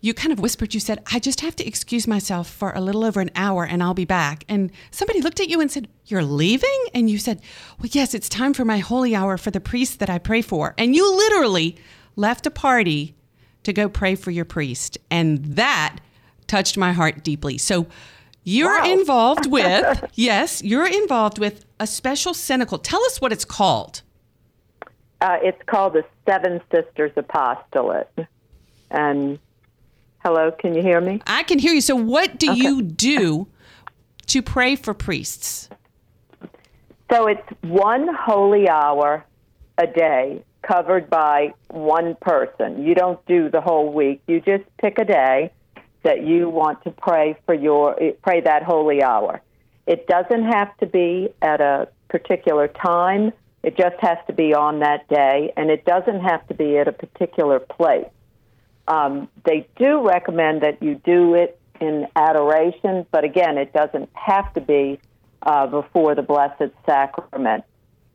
you 0.00 0.14
kind 0.14 0.32
of 0.32 0.38
whispered, 0.38 0.74
you 0.74 0.80
said, 0.80 1.02
I 1.12 1.18
just 1.18 1.40
have 1.40 1.56
to 1.56 1.66
excuse 1.66 2.06
myself 2.06 2.48
for 2.48 2.72
a 2.72 2.80
little 2.80 3.04
over 3.04 3.20
an 3.20 3.30
hour 3.34 3.64
and 3.64 3.82
I'll 3.82 3.94
be 3.94 4.04
back. 4.04 4.44
And 4.48 4.70
somebody 4.90 5.20
looked 5.20 5.40
at 5.40 5.48
you 5.48 5.60
and 5.60 5.70
said, 5.70 5.88
You're 6.06 6.24
leaving? 6.24 6.86
And 6.94 7.10
you 7.10 7.18
said, 7.18 7.40
Well, 7.78 7.88
yes, 7.92 8.14
it's 8.14 8.28
time 8.28 8.54
for 8.54 8.64
my 8.64 8.78
holy 8.78 9.14
hour 9.14 9.36
for 9.36 9.50
the 9.50 9.60
priest 9.60 9.98
that 9.98 10.10
I 10.10 10.18
pray 10.18 10.42
for. 10.42 10.74
And 10.78 10.94
you 10.94 11.16
literally 11.16 11.76
left 12.16 12.46
a 12.46 12.50
party 12.50 13.16
to 13.64 13.72
go 13.72 13.88
pray 13.88 14.14
for 14.14 14.30
your 14.30 14.44
priest. 14.44 14.98
And 15.10 15.44
that 15.56 15.98
touched 16.46 16.76
my 16.76 16.92
heart 16.92 17.24
deeply. 17.24 17.58
So 17.58 17.86
you're 18.44 18.84
involved 18.84 19.46
with, 19.46 20.10
yes, 20.14 20.62
you're 20.62 20.86
involved 20.86 21.38
with 21.38 21.64
a 21.80 21.86
special 21.86 22.34
cenacle. 22.34 22.78
Tell 22.78 23.02
us 23.04 23.20
what 23.20 23.32
it's 23.32 23.44
called. 23.44 24.02
Uh, 25.20 25.38
it's 25.42 25.60
called 25.66 25.94
the 25.94 26.04
Seven 26.26 26.60
Sisters 26.72 27.12
Apostolate. 27.16 28.12
And 28.90 29.38
hello, 30.24 30.52
can 30.52 30.74
you 30.74 30.82
hear 30.82 31.00
me? 31.00 31.20
I 31.26 31.42
can 31.42 31.58
hear 31.58 31.72
you. 31.72 31.80
So, 31.80 31.96
what 31.96 32.38
do 32.38 32.54
you 32.54 32.82
do 32.82 33.48
to 34.26 34.42
pray 34.42 34.76
for 34.76 34.94
priests? 34.94 35.68
So 37.10 37.26
it's 37.26 37.42
one 37.62 38.08
holy 38.14 38.68
hour 38.68 39.24
a 39.78 39.86
day 39.86 40.44
covered 40.62 41.08
by 41.08 41.54
one 41.68 42.16
person. 42.20 42.84
You 42.84 42.94
don't 42.94 43.24
do 43.26 43.48
the 43.48 43.60
whole 43.60 43.92
week. 43.92 44.20
You 44.26 44.40
just 44.40 44.64
pick 44.78 44.98
a 44.98 45.04
day 45.04 45.50
that 46.02 46.26
you 46.26 46.50
want 46.50 46.84
to 46.84 46.90
pray 46.90 47.36
for 47.46 47.54
your 47.54 47.96
pray 48.22 48.42
that 48.42 48.62
holy 48.62 49.02
hour. 49.02 49.40
It 49.86 50.06
doesn't 50.06 50.44
have 50.44 50.76
to 50.78 50.86
be 50.86 51.30
at 51.40 51.62
a 51.62 51.88
particular 52.10 52.68
time. 52.68 53.32
It 53.62 53.76
just 53.76 53.96
has 54.00 54.18
to 54.28 54.32
be 54.32 54.54
on 54.54 54.80
that 54.80 55.08
day, 55.08 55.52
and 55.56 55.70
it 55.70 55.84
doesn't 55.84 56.20
have 56.20 56.46
to 56.48 56.54
be 56.54 56.78
at 56.78 56.88
a 56.88 56.92
particular 56.92 57.58
place. 57.58 58.08
Um, 58.86 59.28
they 59.44 59.68
do 59.76 60.06
recommend 60.06 60.62
that 60.62 60.82
you 60.82 60.94
do 60.94 61.34
it 61.34 61.58
in 61.80 62.06
adoration, 62.16 63.06
but 63.10 63.24
again, 63.24 63.58
it 63.58 63.72
doesn't 63.72 64.08
have 64.14 64.52
to 64.54 64.60
be 64.60 65.00
uh, 65.42 65.66
before 65.66 66.14
the 66.14 66.22
Blessed 66.22 66.72
Sacrament. 66.86 67.64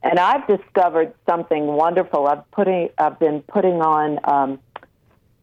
And 0.01 0.19
I've 0.19 0.45
discovered 0.47 1.13
something 1.29 1.65
wonderful. 1.65 2.27
I've 2.27 2.49
putting 2.51 2.89
I've 2.97 3.19
been 3.19 3.41
putting 3.41 3.81
on 3.81 4.19
um, 4.25 4.59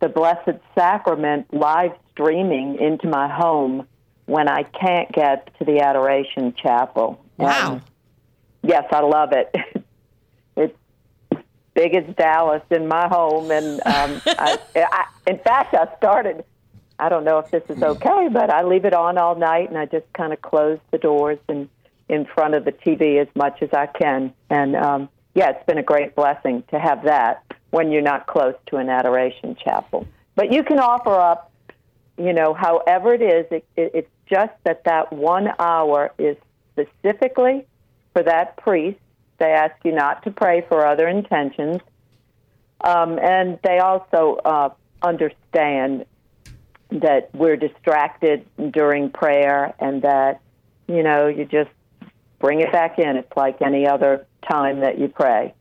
the 0.01 0.09
Blessed 0.09 0.61
Sacrament 0.75 1.53
live 1.53 1.93
streaming 2.11 2.79
into 2.79 3.09
my 3.09 3.29
home 3.29 3.87
when 4.27 4.49
I 4.49 4.65
can't 4.65 5.11
get 5.13 5.51
to 5.59 5.65
the 5.65 5.81
Adoration 5.81 6.55
Chapel. 6.55 7.25
Wow. 7.39 7.73
And 7.73 7.83
yes, 8.63 8.85
I 8.93 9.01
love 9.01 9.33
it. 9.33 9.55
it's 10.57 10.77
big 11.75 11.95
as 11.95 12.05
Dallas 12.17 12.63
in 12.71 12.89
my 12.89 13.09
home, 13.09 13.51
and 13.51 13.81
um, 13.87 14.21
I, 14.27 14.59
I, 14.77 15.07
in 15.27 15.39
fact, 15.39 15.75
I 15.75 15.87
started. 15.97 16.45
I 16.99 17.09
don't 17.09 17.25
know 17.25 17.39
if 17.39 17.51
this 17.51 17.63
is 17.71 17.83
okay, 17.83 18.29
but 18.31 18.51
I 18.51 18.63
leave 18.63 18.85
it 18.85 18.93
on 18.93 19.17
all 19.17 19.35
night, 19.35 19.71
and 19.71 19.79
I 19.79 19.87
just 19.87 20.13
kind 20.13 20.35
of 20.35 20.43
close 20.43 20.79
the 20.91 20.99
doors 20.99 21.39
and 21.49 21.69
in 22.11 22.25
front 22.25 22.55
of 22.55 22.65
the 22.65 22.73
TV 22.73 23.21
as 23.21 23.29
much 23.37 23.63
as 23.63 23.71
I 23.73 23.87
can. 23.87 24.35
And 24.51 24.75
um, 24.75 25.09
yeah, 25.35 25.51
it's 25.51 25.65
been 25.65 25.79
a 25.79 25.83
great 25.83 26.17
blessing 26.17 26.65
to 26.71 26.79
have 26.79 27.05
that 27.05 27.45
when 27.71 27.93
you're 27.93 28.03
not 28.03 28.27
close 28.27 28.55
to 28.67 28.77
an 28.77 28.89
adoration 28.89 29.57
chapel. 29.63 30.07
But 30.35 30.53
you 30.53 30.65
can 30.65 30.81
offer 30.81 31.15
up, 31.15 31.53
you 32.19 32.33
know, 32.33 32.53
however 32.53 33.15
it 33.15 33.23
is. 33.23 33.47
It, 33.53 33.65
it, 33.77 33.91
it's 33.95 34.11
just 34.29 34.53
that 34.65 34.85
that 34.85 35.13
one 35.13 35.51
hour 35.61 36.13
is 36.19 36.37
specifically 36.73 37.65
for 38.13 38.25
that 38.25 38.57
priest. 38.57 38.99
They 39.41 39.53
ask 39.53 39.75
you 39.85 39.93
not 39.93 40.23
to 40.25 40.31
pray 40.31 40.65
for 40.69 40.87
other 40.87 41.09
intentions. 41.09 41.81
Um, 42.83 43.19
and 43.19 43.59
they 43.65 43.79
also 43.79 44.39
uh, 44.45 44.71
understand 45.03 46.05
that 46.93 47.31
we're 47.35 47.57
distracted 47.57 48.47
during 48.71 49.11
prayer 49.11 49.75
and 49.81 50.03
that, 50.03 50.41
you 50.87 51.03
know, 51.03 51.27
you 51.27 51.45
just 51.45 51.71
bring 52.39 52.61
it 52.61 52.71
back 52.71 52.99
in. 52.99 53.17
It's 53.17 53.37
like 53.37 53.61
any 53.63 53.87
other 53.87 54.27
time 54.49 54.81
that 54.81 54.99
you 54.99 55.09
pray. 55.09 55.55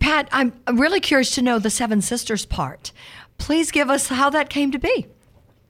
Pat, 0.00 0.28
I'm 0.32 0.52
really 0.72 1.00
curious 1.00 1.30
to 1.32 1.42
know 1.42 1.58
the 1.58 1.70
Seven 1.70 2.00
Sisters 2.00 2.46
part. 2.46 2.92
Please 3.36 3.70
give 3.70 3.90
us 3.90 4.08
how 4.08 4.30
that 4.30 4.48
came 4.48 4.72
to 4.72 4.78
be. 4.78 5.06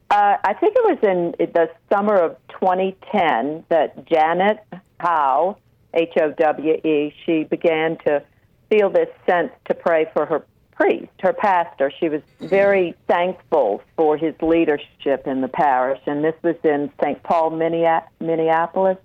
Uh, 0.09 0.37
I 0.43 0.53
think 0.53 0.75
it 0.75 0.83
was 0.83 0.97
in 1.03 1.51
the 1.53 1.69
summer 1.91 2.15
of 2.15 2.35
2010 2.49 3.65
that 3.69 4.07
Janet 4.07 4.63
Howe, 4.99 5.57
H 5.93 6.13
O 6.21 6.31
W 6.31 6.73
E, 6.73 7.13
she 7.25 7.43
began 7.43 7.97
to 8.05 8.23
feel 8.69 8.89
this 8.89 9.09
sense 9.25 9.51
to 9.65 9.73
pray 9.73 10.07
for 10.13 10.25
her 10.25 10.45
priest, 10.75 11.11
her 11.21 11.33
pastor. 11.33 11.91
She 11.99 12.07
was 12.09 12.21
very 12.39 12.95
thankful 13.07 13.81
for 13.97 14.15
his 14.17 14.33
leadership 14.41 15.27
in 15.27 15.41
the 15.41 15.47
parish, 15.47 15.99
and 16.05 16.23
this 16.23 16.35
was 16.41 16.55
in 16.63 16.91
St. 17.01 17.21
Paul, 17.23 17.49
Minneapolis. 17.49 18.97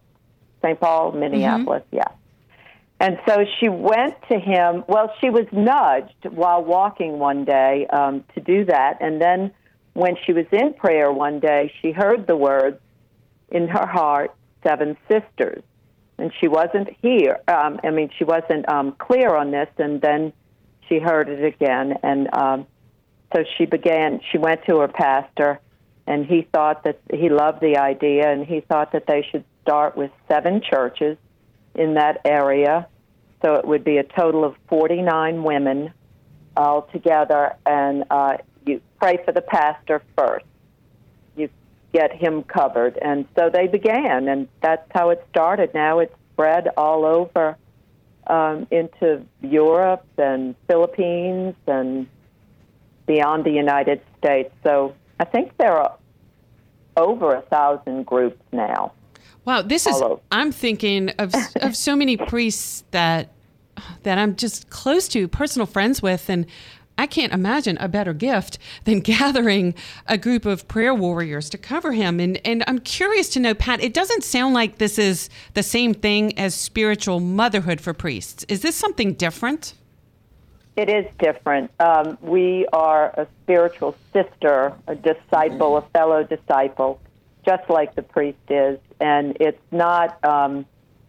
St. 0.63 0.81
Paul, 0.81 1.13
Minneapolis, 1.13 1.83
yeah. 1.91 2.09
And 3.01 3.19
so 3.29 3.45
she 3.61 3.69
went 3.69 4.15
to 4.31 4.39
him. 4.39 4.85
Well, 4.87 5.13
she 5.21 5.29
was 5.29 5.47
nudged 5.53 6.25
while 6.31 6.65
walking 6.65 7.19
one 7.19 7.45
day 7.45 7.87
um, 7.89 8.25
to 8.35 8.41
do 8.41 8.65
that. 8.67 8.99
And 9.01 9.21
then 9.21 9.53
when 9.95 10.17
she 10.25 10.33
was 10.33 10.47
in 10.53 10.75
prayer 10.75 11.13
one 11.13 11.41
day, 11.41 11.73
she 11.83 11.91
heard 11.91 12.27
the 12.27 12.37
words 12.37 12.81
in 13.51 13.69
her 13.69 13.87
heart, 13.87 14.35
Seven 14.63 14.97
Sisters. 15.09 15.63
And 16.19 16.33
she 16.41 16.49
wasn't 16.49 16.89
here. 17.03 17.41
Um, 17.49 17.81
I 17.83 17.91
mean, 17.91 18.11
she 18.17 18.25
wasn't 18.25 18.69
um, 18.69 18.93
clear 18.93 19.35
on 19.35 19.51
this. 19.51 19.69
And 19.79 20.01
then 20.01 20.33
she 20.89 20.99
heard 20.99 21.29
it 21.29 21.45
again. 21.45 21.95
And 22.03 22.29
um, 22.33 22.67
so 23.35 23.45
she 23.59 23.67
began, 23.67 24.21
she 24.31 24.39
went 24.39 24.65
to 24.67 24.79
her 24.79 24.89
pastor, 24.89 25.61
and 26.07 26.27
he 26.27 26.47
thought 26.53 26.85
that 26.85 27.01
he 27.13 27.29
loved 27.29 27.61
the 27.61 27.79
idea, 27.79 28.31
and 28.31 28.47
he 28.47 28.61
thought 28.61 28.93
that 28.93 29.07
they 29.07 29.27
should 29.31 29.45
start 29.63 29.97
with 29.97 30.11
seven 30.29 30.61
churches 30.61 31.17
in 31.75 31.95
that 31.95 32.21
area. 32.25 32.87
So 33.45 33.55
it 33.55 33.67
would 33.67 33.85
be 33.85 33.97
a 33.97 34.05
total 34.05 34.45
of 34.45 34.55
49 34.69 35.43
women 35.43 35.93
all 36.57 36.83
together, 36.93 37.57
and 37.67 38.05
uh, 38.11 38.37
you 38.65 38.81
pray 39.01 39.19
for 39.25 39.33
the 39.33 39.41
pastor 39.41 40.03
first. 40.17 40.47
Get 41.95 42.13
him 42.13 42.43
covered. 42.43 42.99
And 43.01 43.27
so 43.37 43.49
they 43.49 43.69
began, 43.69 44.29
and 44.29 44.49
that's 44.61 44.87
how 44.93 45.11
it 45.11 45.25
started. 45.31 45.73
Now 45.73 46.01
it's 46.01 46.15
spread 46.33 46.69
all 46.77 47.07
over 47.07 47.57
um, 48.27 48.67
into 48.71 49.25
Europe 49.41 50.05
and 50.19 50.57
Philippines 50.67 51.55
and 51.67 52.09
beyond 53.07 53.45
the 53.45 53.53
United 53.53 54.01
States. 54.19 54.53
So 54.65 54.95
I 55.21 55.25
think 55.25 55.57
there 55.57 55.77
are 55.77 55.97
over 56.97 57.35
a 57.35 57.43
thousand 57.43 58.07
groups 58.07 58.43
now. 58.53 58.93
Wow, 59.45 59.63
this 59.63 59.87
is. 59.87 60.03
I'm 60.33 60.53
thinking 60.53 61.11
of 61.19 61.35
of 61.57 61.77
so 61.77 61.95
many 61.95 62.17
priests 62.17 62.85
that 62.91 63.31
that 64.03 64.19
I'm 64.19 64.37
just 64.37 64.71
close 64.71 65.07
to, 65.09 65.29
personal 65.29 65.67
friends 65.67 66.01
with, 66.01 66.29
and 66.29 66.47
I 66.97 67.07
can't 67.07 67.33
imagine 67.33 67.77
a 67.79 67.89
better 67.89 68.13
gift 68.13 68.59
than 68.85 69.01
gathering 69.15 69.75
a 70.07 70.17
group 70.17 70.47
of 70.47 70.69
prayer 70.69 70.95
warriors 70.95 71.51
to 71.51 71.59
cover 71.59 71.93
him. 71.93 72.21
And 72.21 72.41
and 72.47 72.65
I'm 72.67 72.79
curious 72.81 73.29
to 73.31 73.41
know, 73.41 73.55
Pat. 73.55 73.83
It 73.83 73.95
doesn't 73.95 74.25
sound 74.25 74.55
like 74.55 74.79
this 74.79 74.99
is 74.99 75.29
the 75.55 75.63
same 75.63 75.95
thing 75.95 76.39
as 76.39 76.55
spiritual 76.55 77.21
motherhood 77.21 77.81
for 77.81 77.93
priests. 77.93 78.45
Is 78.49 78.63
this 78.63 78.77
something 78.77 79.15
different? 79.15 79.75
It 80.77 80.89
is 80.89 81.07
different. 81.21 81.71
Um, 81.79 82.19
we 82.21 82.67
are 82.73 83.07
a 83.17 83.29
spiritual 83.43 83.95
sister, 84.13 84.73
a 84.89 84.97
disciple, 84.97 85.77
a 85.77 85.83
fellow 85.83 86.25
disciple, 86.25 87.01
just 87.47 87.71
like 87.71 87.95
the 87.95 88.03
priest 88.03 88.39
is, 88.49 88.81
and 89.01 89.37
it's 89.39 89.61
not 89.71 90.25
um, 90.25 90.67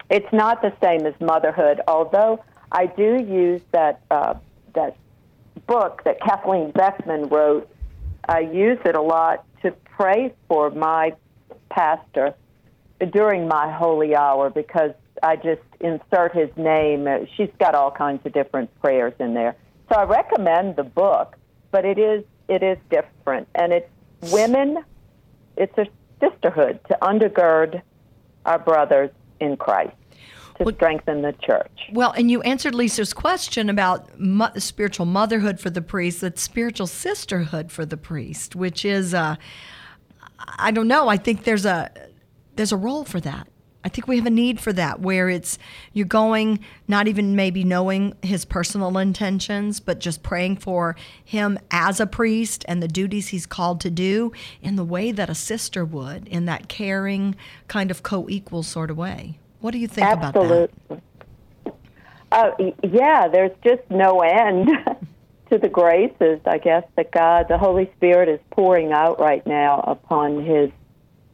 it's 0.08 0.32
not 0.32 0.62
the 0.62 0.72
same 0.80 1.04
as 1.04 1.14
motherhood. 1.20 1.80
Although 1.88 2.44
I 2.70 2.86
do 2.86 3.20
use 3.22 3.60
that 3.72 4.02
uh, 4.10 4.34
that 4.74 4.96
book 5.66 6.02
that 6.04 6.20
Kathleen 6.20 6.70
Beckman 6.70 7.28
wrote, 7.28 7.68
I 8.28 8.40
use 8.40 8.78
it 8.84 8.96
a 8.96 9.00
lot 9.00 9.44
to 9.62 9.72
pray 9.84 10.32
for 10.48 10.70
my 10.70 11.14
pastor 11.70 12.34
during 13.12 13.48
my 13.48 13.70
holy 13.70 14.14
hour 14.14 14.50
because 14.50 14.92
I 15.22 15.36
just 15.36 15.62
insert 15.80 16.34
his 16.34 16.50
name. 16.56 17.06
She's 17.36 17.50
got 17.58 17.74
all 17.74 17.90
kinds 17.90 18.24
of 18.26 18.32
different 18.32 18.70
prayers 18.80 19.14
in 19.18 19.34
there. 19.34 19.56
So 19.88 19.98
I 19.98 20.04
recommend 20.04 20.76
the 20.76 20.84
book, 20.84 21.36
but 21.70 21.84
it 21.84 21.98
is 21.98 22.24
it 22.48 22.62
is 22.62 22.78
different 22.90 23.48
and 23.54 23.72
it's 23.72 23.90
women 24.32 24.78
it's 25.56 25.76
a 25.78 25.86
sisterhood 26.20 26.78
to 26.88 26.98
undergird 27.02 27.82
our 28.44 28.58
brothers 28.58 29.10
in 29.40 29.56
Christ 29.56 29.96
to 30.58 30.72
strengthen 30.74 31.22
the 31.22 31.32
church. 31.42 31.70
Well, 31.92 32.12
and 32.12 32.30
you 32.30 32.42
answered 32.42 32.74
Lisa's 32.74 33.12
question 33.12 33.68
about 33.68 34.18
mo- 34.18 34.50
spiritual 34.56 35.06
motherhood 35.06 35.60
for 35.60 35.70
the 35.70 35.82
priest, 35.82 36.20
that's 36.20 36.42
spiritual 36.42 36.86
sisterhood 36.86 37.70
for 37.70 37.84
the 37.84 37.96
priest, 37.96 38.56
which 38.56 38.84
is, 38.84 39.14
uh, 39.14 39.36
I 40.58 40.70
don't 40.70 40.88
know. 40.88 41.08
I 41.08 41.16
think 41.16 41.44
there's 41.44 41.66
a 41.66 41.90
there's 42.56 42.72
a 42.72 42.76
role 42.76 43.04
for 43.04 43.20
that. 43.20 43.48
I 43.86 43.88
think 43.88 44.08
we 44.08 44.16
have 44.16 44.26
a 44.26 44.30
need 44.30 44.58
for 44.58 44.72
that, 44.72 44.98
where 44.98 45.28
it's 45.28 45.58
you're 45.92 46.06
going, 46.06 46.58
not 46.88 47.06
even 47.06 47.36
maybe 47.36 47.62
knowing 47.62 48.16
his 48.20 48.44
personal 48.44 48.98
intentions, 48.98 49.78
but 49.78 50.00
just 50.00 50.24
praying 50.24 50.56
for 50.56 50.96
him 51.24 51.56
as 51.70 52.00
a 52.00 52.06
priest 52.06 52.64
and 52.66 52.82
the 52.82 52.88
duties 52.88 53.28
he's 53.28 53.46
called 53.46 53.80
to 53.82 53.90
do 53.90 54.32
in 54.60 54.74
the 54.74 54.82
way 54.82 55.12
that 55.12 55.30
a 55.30 55.36
sister 55.36 55.84
would, 55.84 56.26
in 56.26 56.46
that 56.46 56.68
caring, 56.68 57.36
kind 57.68 57.92
of 57.92 58.02
co 58.02 58.28
equal 58.28 58.64
sort 58.64 58.90
of 58.90 58.96
way. 58.96 59.38
What 59.60 59.72
do 59.72 59.78
you 59.78 59.88
think 59.88 60.06
Absolutely. 60.06 60.64
about 60.64 60.70
that? 60.88 61.02
Uh, 62.32 62.50
yeah, 62.82 63.28
there's 63.28 63.52
just 63.64 63.82
no 63.90 64.20
end 64.20 64.68
to 65.50 65.58
the 65.58 65.68
graces, 65.68 66.40
I 66.44 66.58
guess, 66.58 66.84
that 66.96 67.10
God, 67.12 67.46
the 67.48 67.58
Holy 67.58 67.90
Spirit, 67.96 68.28
is 68.28 68.40
pouring 68.50 68.92
out 68.92 69.20
right 69.20 69.46
now 69.46 69.80
upon 69.80 70.44
His 70.44 70.70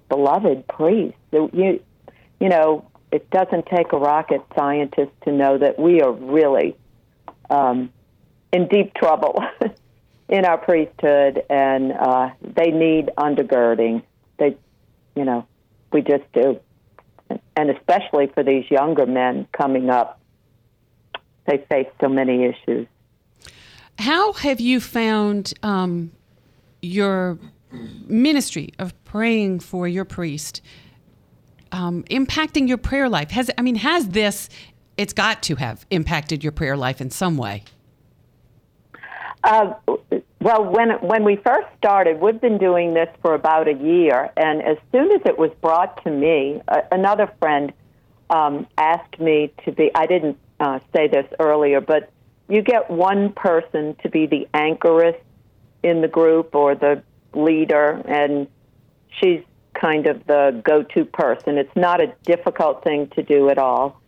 beloved 0.09 0.67
priest. 0.69 1.17
You, 1.33 1.81
you 2.41 2.49
know, 2.49 2.87
it 3.11 3.29
doesn't 3.31 3.67
take 3.67 3.93
a 3.93 3.99
rocket 3.99 4.43
scientist 4.57 5.13
to 5.25 5.33
know 5.33 5.59
that 5.59 5.79
we 5.79 6.01
are 6.03 6.13
really 6.13 6.77
um, 7.51 7.93
in 8.53 8.69
deep 8.69 8.95
trouble 8.95 9.43
in 10.29 10.45
our 10.45 10.59
priesthood, 10.59 11.43
and 11.49 11.93
uh, 11.93 12.31
they 12.43 12.71
need 12.71 13.11
undergirding. 13.19 14.03
They, 14.39 14.57
you 15.15 15.25
know, 15.25 15.47
we 15.93 16.03
just 16.03 16.25
do, 16.33 16.59
and 17.57 17.71
especially 17.71 18.29
for 18.29 18.43
these 18.43 18.71
younger 18.71 19.07
men 19.07 19.47
coming 19.53 19.91
up, 19.91 20.21
they 21.47 21.59
face 21.71 21.89
so 22.01 22.09
many 22.09 22.45
issues. 22.45 22.87
How 23.99 24.33
have 24.35 24.61
you 24.61 24.81
found 24.81 25.53
um, 25.63 26.13
your 26.81 27.39
ministry 27.71 28.71
of 28.79 28.93
praying 29.05 29.61
for 29.61 29.87
your 29.87 30.05
priest 30.05 30.61
um, 31.73 32.05
impacting 32.05 32.69
your 32.69 32.79
prayer 32.79 33.09
life? 33.09 33.31
Has 33.31 33.51
I 33.57 33.63
mean, 33.63 33.77
has 33.77 34.09
this? 34.09 34.49
It's 34.97 35.13
got 35.13 35.43
to 35.45 35.57
have 35.57 35.87
impacted 35.91 36.45
your 36.45 36.53
prayer 36.53 36.77
life 36.77 37.01
in 37.01 37.11
some 37.11 37.37
way. 37.37 37.65
Uh, 39.43 39.75
well, 40.43 40.65
when 40.65 40.91
when 41.01 41.25
we 41.25 41.37
first 41.37 41.69
started, 41.79 42.21
we've 42.21 42.41
been 42.41 42.59
doing 42.59 42.95
this 42.95 43.09
for 43.23 43.35
about 43.35 43.69
a 43.69 43.75
year, 43.75 44.31
and 44.37 44.61
as 44.63 44.77
soon 44.91 45.13
as 45.13 45.21
it 45.25 45.39
was 45.39 45.51
brought 45.61 46.03
to 46.03 46.11
me, 46.11 46.61
uh, 46.67 46.81
another 46.91 47.33
friend 47.39 47.73
um, 48.29 48.67
asked 48.77 49.21
me 49.21 49.53
to 49.65 49.71
be. 49.71 49.91
I 49.95 50.07
didn't 50.07 50.39
uh, 50.59 50.81
say 50.95 51.07
this 51.07 51.27
earlier, 51.39 51.81
but 51.81 52.11
you 52.49 52.61
get 52.63 52.91
one 52.91 53.33
person 53.33 53.95
to 54.03 54.09
be 54.09 54.27
the 54.27 54.49
anchoress 54.53 55.17
in 55.85 56.01
the 56.01 56.09
group 56.09 56.55
or 56.57 56.75
the 56.75 57.03
leader, 57.35 58.03
and 58.07 58.49
she's 59.21 59.43
kind 59.75 60.07
of 60.07 60.27
the 60.27 60.61
go-to 60.65 61.05
person. 61.05 61.57
It's 61.57 61.77
not 61.77 62.01
a 62.01 62.13
difficult 62.25 62.83
thing 62.83 63.09
to 63.15 63.23
do 63.23 63.49
at 63.49 63.59
all. 63.59 64.01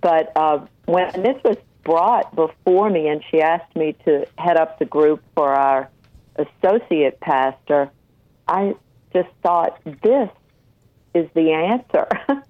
But 0.00 0.32
uh, 0.36 0.66
when 0.86 1.10
this 1.22 1.36
was 1.44 1.56
brought 1.84 2.34
before 2.34 2.90
me, 2.90 3.08
and 3.08 3.22
she 3.30 3.40
asked 3.40 3.74
me 3.74 3.94
to 4.04 4.26
head 4.38 4.56
up 4.56 4.78
the 4.78 4.84
group 4.84 5.22
for 5.34 5.52
our 5.52 5.90
associate 6.36 7.20
pastor, 7.20 7.90
I 8.46 8.74
just 9.12 9.28
thought 9.42 9.78
this 9.84 10.28
is 11.14 11.28
the 11.34 11.52
answer 11.52 12.08
to 12.28 12.42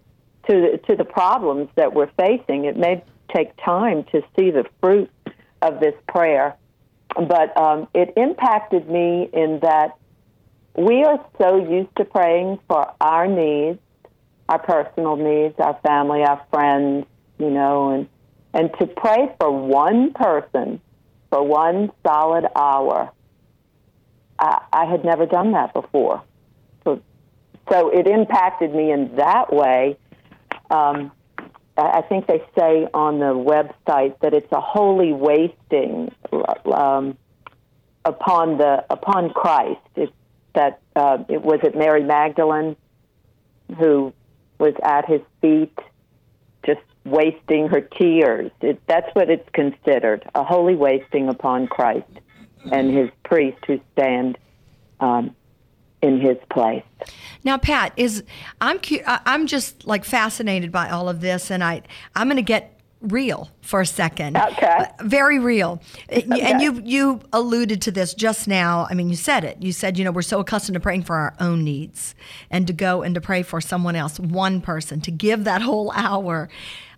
the, 0.49 0.81
to 0.89 0.97
the 0.97 1.05
problems 1.05 1.69
that 1.77 1.95
we're 1.95 2.11
facing. 2.19 2.65
It 2.65 2.77
may 2.77 3.03
take 3.35 3.57
time 3.65 4.05
to 4.13 4.23
see 4.37 4.51
the 4.51 4.65
fruit 4.81 5.11
of 5.63 5.81
this 5.81 5.95
prayer, 6.09 6.57
but 7.15 7.57
um, 7.57 7.89
it 7.95 8.13
impacted 8.17 8.89
me 8.89 9.29
in 9.33 9.61
that 9.61 9.97
we 10.77 11.03
are 11.05 11.25
so 11.41 11.57
used 11.57 11.95
to 11.97 12.05
praying 12.05 12.59
for 12.69 12.93
our 13.01 13.27
needs, 13.27 13.79
our 14.49 14.59
personal 14.59 15.17
needs, 15.17 15.55
our 15.59 15.79
family, 15.83 16.23
our 16.23 16.45
friends, 16.51 17.07
you 17.39 17.51
know, 17.51 17.91
and 17.91 18.09
and 18.53 18.71
to 18.79 18.87
pray 18.87 19.35
for 19.39 19.51
one 19.51 20.13
person 20.13 20.81
for 21.31 21.47
one 21.47 21.91
solid 22.05 22.47
hour. 22.57 23.11
I, 24.39 24.63
I 24.73 24.85
had 24.87 25.05
never 25.05 25.27
done 25.27 25.53
that 25.53 25.73
before, 25.73 26.23
so 26.85 27.01
so 27.71 27.91
it 27.91 28.07
impacted 28.07 28.75
me 28.75 28.91
in 28.91 29.17
that 29.17 29.53
way. 29.53 29.97
Um, 30.71 31.13
I 31.77 32.03
think 32.03 32.27
they 32.27 32.43
say 32.59 32.89
on 32.93 33.21
the 33.21 33.35
website 33.35 34.19
that 34.21 34.35
it's 34.35 34.51
a 34.53 34.61
holy 34.61 35.13
wasting 35.13 36.13
um, 36.73 37.17
upon 38.05 38.59
the 38.59 38.85
upon 38.91 39.31
Christ. 39.31 39.81
That 40.55 40.81
uh, 40.97 41.19
it 41.29 41.43
was 41.43 41.61
it 41.63 41.77
Mary 41.77 42.03
Magdalene 42.03 42.77
who 43.79 44.13
was 44.59 44.75
at 44.83 45.09
his 45.09 45.21
feet, 45.41 45.79
just 46.67 46.81
wasting 47.05 47.69
her 47.69 47.81
tears. 47.81 48.51
It, 48.61 48.81
that's 48.87 49.13
what 49.15 49.31
it's 49.31 49.49
considered 49.53 50.29
a 50.35 50.45
holy 50.45 50.77
wasting 50.77 51.29
upon 51.29 51.67
Christ 51.67 52.11
and 52.71 52.95
his 52.95 53.11
priest 53.25 53.59
who 53.67 53.81
stand 53.93 54.37
um, 55.01 55.35
in 56.03 56.21
his 56.21 56.37
place. 56.51 56.85
Now, 57.45 57.57
Pat, 57.57 57.93
is 57.97 58.23
I'm 58.61 58.79
cu- 58.79 59.03
I'm 59.07 59.47
just 59.47 59.87
like 59.87 60.05
fascinated 60.05 60.71
by 60.71 60.91
all 60.91 61.09
of 61.09 61.21
this, 61.21 61.51
and 61.51 61.65
I 61.65 61.83
I'm 62.15 62.27
going 62.29 62.37
to 62.37 62.43
get 62.43 62.81
real 63.01 63.51
for 63.63 63.81
a 63.81 63.87
second. 63.87 64.37
Okay. 64.37 64.85
Very 65.01 65.39
real. 65.39 65.81
Okay. 66.13 66.41
And 66.43 66.61
you 66.61 66.83
you 66.85 67.21
alluded 67.33 67.81
to 67.83 67.91
this 67.91 68.13
just 68.13 68.47
now. 68.47 68.87
I 68.91 68.95
mean, 68.95 69.09
you 69.09 69.17
said 69.17 69.45
it. 69.45 69.63
You 69.63 69.73
said, 69.73 69.99
you 69.99 70.05
know, 70.05 70.11
we're 70.11 70.23
so 70.23 70.41
accustomed 70.41 70.75
to 70.75 70.81
praying 70.81 71.05
for 71.05 71.17
our 71.17 71.35
own 71.41 71.65
needs 71.65 72.15
and 72.51 72.67
to 72.67 72.73
go 72.73 73.03
and 73.03 73.15
to 73.15 73.21
pray 73.21 73.43
for 73.43 73.61
someone 73.61 73.97
else, 73.97 74.21
one 74.21 74.61
person, 74.61 75.01
to 75.03 75.11
give 75.11 75.45
that 75.45 75.63
whole 75.63 75.91
hour. 75.93 76.49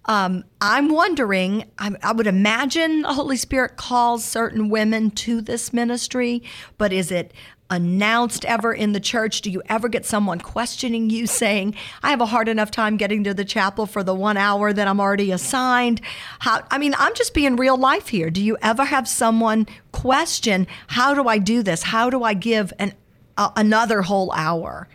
Um, 0.07 0.45
I'm 0.61 0.89
wondering, 0.89 1.71
I, 1.79 1.93
I 2.03 2.13
would 2.13 2.27
imagine 2.27 3.03
the 3.03 3.15
Holy 3.15 3.37
Spirit 3.37 3.77
calls 3.77 4.25
certain 4.25 4.69
women 4.69 5.11
to 5.13 5.41
this 5.41 5.73
ministry, 5.73 6.43
but 6.77 6.93
is 6.93 7.13
it 7.13 7.33
announced 7.71 8.45
ever 8.45 8.73
in 8.73 8.93
the 8.93 9.01
church? 9.01 9.41
Do 9.41 9.51
you 9.51 9.63
ever 9.69 9.89
get 9.89 10.05
someone 10.05 10.41
questioning 10.41 11.09
you 11.09 11.27
saying, 11.27 11.75
I 12.03 12.11
have 12.11 12.21
a 12.21 12.27
hard 12.27 12.49
enough 12.49 12.71
time 12.71 12.97
getting 12.99 13.25
to 13.25 13.33
the 13.33 13.45
chapel 13.45 13.87
for 13.87 14.03
the 14.03 14.15
one 14.15 14.37
hour 14.37 14.73
that 14.73 14.87
I'm 14.87 15.01
already 15.01 15.33
assigned? 15.33 16.01
How, 16.41 16.63
I 16.71 16.79
mean, 16.79 16.95
I'm 16.99 17.15
just 17.15 17.33
being 17.33 17.57
real 17.57 17.79
life 17.79 18.09
here. 18.09 18.29
Do 18.29 18.43
you 18.43 18.59
ever 18.61 18.85
have 18.85 19.09
someone 19.09 19.67
question, 19.93 20.67
How 20.89 21.15
do 21.15 21.29
I 21.29 21.39
do 21.39 21.63
this? 21.63 21.85
How 21.85 22.11
do 22.11 22.23
I 22.23 22.35
give 22.35 22.73
an, 22.79 22.93
another 23.39 24.03
whole 24.03 24.33
hour 24.33 24.89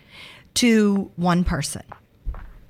to 0.55 1.11
one 1.15 1.43
person? 1.43 1.83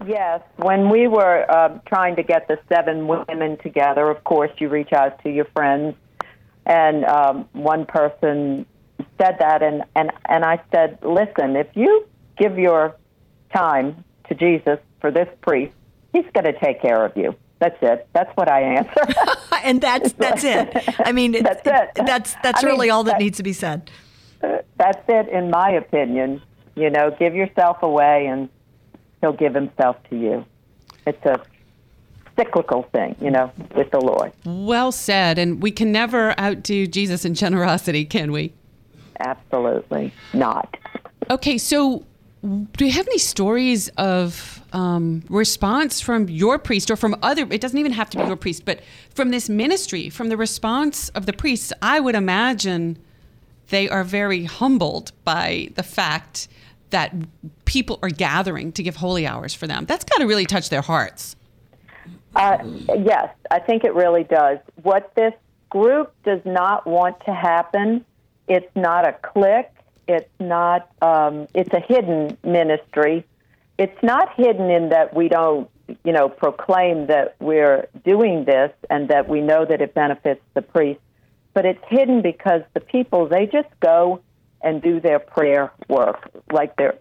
Yes, 0.05 0.41
when 0.57 0.89
we 0.89 1.07
were 1.07 1.45
uh, 1.49 1.79
trying 1.88 2.15
to 2.17 2.23
get 2.23 2.47
the 2.47 2.60
seven 2.69 3.07
women 3.07 3.57
together, 3.57 4.10
of 4.10 4.23
course, 4.23 4.51
you 4.60 4.69
reach 4.69 4.93
out 4.93 5.21
to 5.23 5.29
your 5.29 5.45
friends, 5.45 5.95
and 6.65 7.03
um, 7.05 7.49
one 7.53 7.86
person 7.86 8.65
said 9.19 9.38
that, 9.39 9.63
and, 9.63 9.83
and, 9.95 10.12
and 10.29 10.45
I 10.45 10.62
said, 10.71 10.99
listen, 11.01 11.55
if 11.55 11.67
you 11.73 12.05
give 12.38 12.60
your 12.60 12.95
time 13.55 14.03
to 14.29 14.36
Jesus 14.36 14.79
for 15.01 15.10
this 15.12 15.27
priest, 15.41 15.73
he's 16.13 16.25
going 16.33 16.45
to 16.45 16.60
take 16.60 16.81
care 16.81 17.03
of 17.03 17.15
you. 17.17 17.36
That's 17.60 17.77
it. 17.81 18.07
That's 18.13 18.29
what 18.38 18.49
I 18.49 18.62
answer. 18.62 19.01
and 19.63 19.81
that's 19.81 20.13
that's 20.13 20.43
it. 20.43 20.69
I 20.99 21.12
mean, 21.12 21.31
that's 21.31 21.65
it. 21.65 21.89
That's 21.95 22.36
that's 22.43 22.63
I 22.63 22.67
mean, 22.67 22.75
really 22.75 22.89
all 22.91 23.03
that 23.05 23.13
that- 23.13 23.19
needs 23.19 23.38
to 23.38 23.43
be 23.43 23.53
said. 23.53 23.89
That's 24.77 25.01
it, 25.10 25.29
in 25.29 25.49
my 25.49 25.71
opinion. 25.71 26.43
You 26.75 26.91
know, 26.91 27.10
give 27.17 27.33
yourself 27.33 27.81
away, 27.81 28.27
and 28.27 28.49
he'll 29.21 29.34
give 29.34 29.53
himself 29.53 29.97
to 30.10 30.17
you. 30.17 30.45
It's 31.06 31.23
a 31.25 31.41
cyclical 32.38 32.84
thing, 32.91 33.15
you 33.19 33.32
know, 33.32 33.51
with 33.75 33.91
the 33.91 33.99
Lord. 33.99 34.32
Well 34.45 34.91
said. 34.91 35.38
And 35.38 35.62
we 35.62 35.71
can 35.71 35.91
never 35.91 36.39
outdo 36.39 36.88
Jesus 36.88 37.25
in 37.25 37.34
generosity, 37.34 38.06
can 38.06 38.32
we? 38.32 38.53
Absolutely 39.19 40.13
not. 40.34 40.77
Okay, 41.30 41.58
so 41.58 42.06
do 42.43 42.86
you 42.86 42.91
have 42.91 43.08
any 43.08 43.17
stories 43.17 43.89
of 43.97 44.62
um, 44.71 45.23
response 45.30 45.99
from 45.99 46.30
your 46.30 46.60
priest 46.60 46.91
or 46.91 46.95
from 46.95 47.15
other? 47.23 47.47
It 47.49 47.62
doesn't 47.62 47.77
even 47.77 47.91
have 47.93 48.10
to 48.12 48.17
be 48.17 48.23
your 48.25 48.36
priest, 48.36 48.63
but 48.63 48.82
from 49.10 49.32
this 49.32 49.49
ministry, 49.49 50.10
from 50.10 50.30
the 50.30 50.38
response 50.38 51.10
of 51.10 51.25
the 51.25 51.34
priests, 51.34 51.73
I 51.82 51.99
would 51.99 52.15
imagine 52.15 52.97
they 53.69 53.89
are 53.89 54.03
very 54.03 54.45
humbled 54.45 55.12
by 55.23 55.69
the 55.75 55.84
fact 55.84 56.47
that 56.89 57.13
people 57.65 58.00
are 58.02 58.10
gathering 58.10 58.71
to 58.73 58.84
give 58.84 58.97
holy 58.97 59.28
hours 59.28 59.54
for 59.54 59.67
them. 59.67 59.86
That's 59.86 60.06
got 60.06 60.19
to 60.19 60.26
really 60.26 60.45
touch 60.45 60.69
their 60.69 60.82
hearts. 60.82 61.36
Uh, 62.36 62.58
yes, 63.00 63.34
I 63.50 63.60
think 63.60 63.84
it 63.84 63.93
really 63.93 64.23
does. 64.23 64.60
What 64.84 65.13
this 65.15 65.34
group 65.69 66.13
does 66.23 66.41
not 66.45 66.86
want 66.86 67.19
to 67.26 67.34
happen, 67.34 68.06
it's 68.47 68.73
not 68.76 69.08
a 69.08 69.13
clique. 69.13 69.69
It's 70.08 70.30
not. 70.39 70.89
Um, 71.02 71.47
it's 71.54 71.73
a 71.73 71.82
hidden 71.82 72.38
ministry. 72.43 73.26
It's 73.78 74.02
not 74.02 74.34
hidden 74.36 74.69
in 74.71 74.89
that 74.89 75.13
we 75.13 75.28
don't, 75.28 75.69
you 76.04 76.13
know, 76.13 76.30
proclaim 76.30 77.08
that 77.08 77.36
we're 77.39 77.88
doing 78.06 78.45
this 78.45 78.71
and 78.89 79.10
that 79.10 79.28
we 79.28 79.41
know 79.41 79.65
that 79.65 79.82
it 79.82 79.93
benefits 79.93 80.41
the 80.54 80.62
priest. 80.62 81.02
But 81.54 81.65
it's 81.65 81.84
hidden 81.89 82.21
because 82.21 82.62
the 82.73 82.80
people 82.80 83.28
they 83.28 83.47
just 83.47 83.67
go 83.82 84.21
and 84.62 84.82
do 84.82 85.00
their 85.00 85.20
prayer 85.20 85.72
work, 85.88 86.30
like 86.52 86.76
they're, 86.78 86.98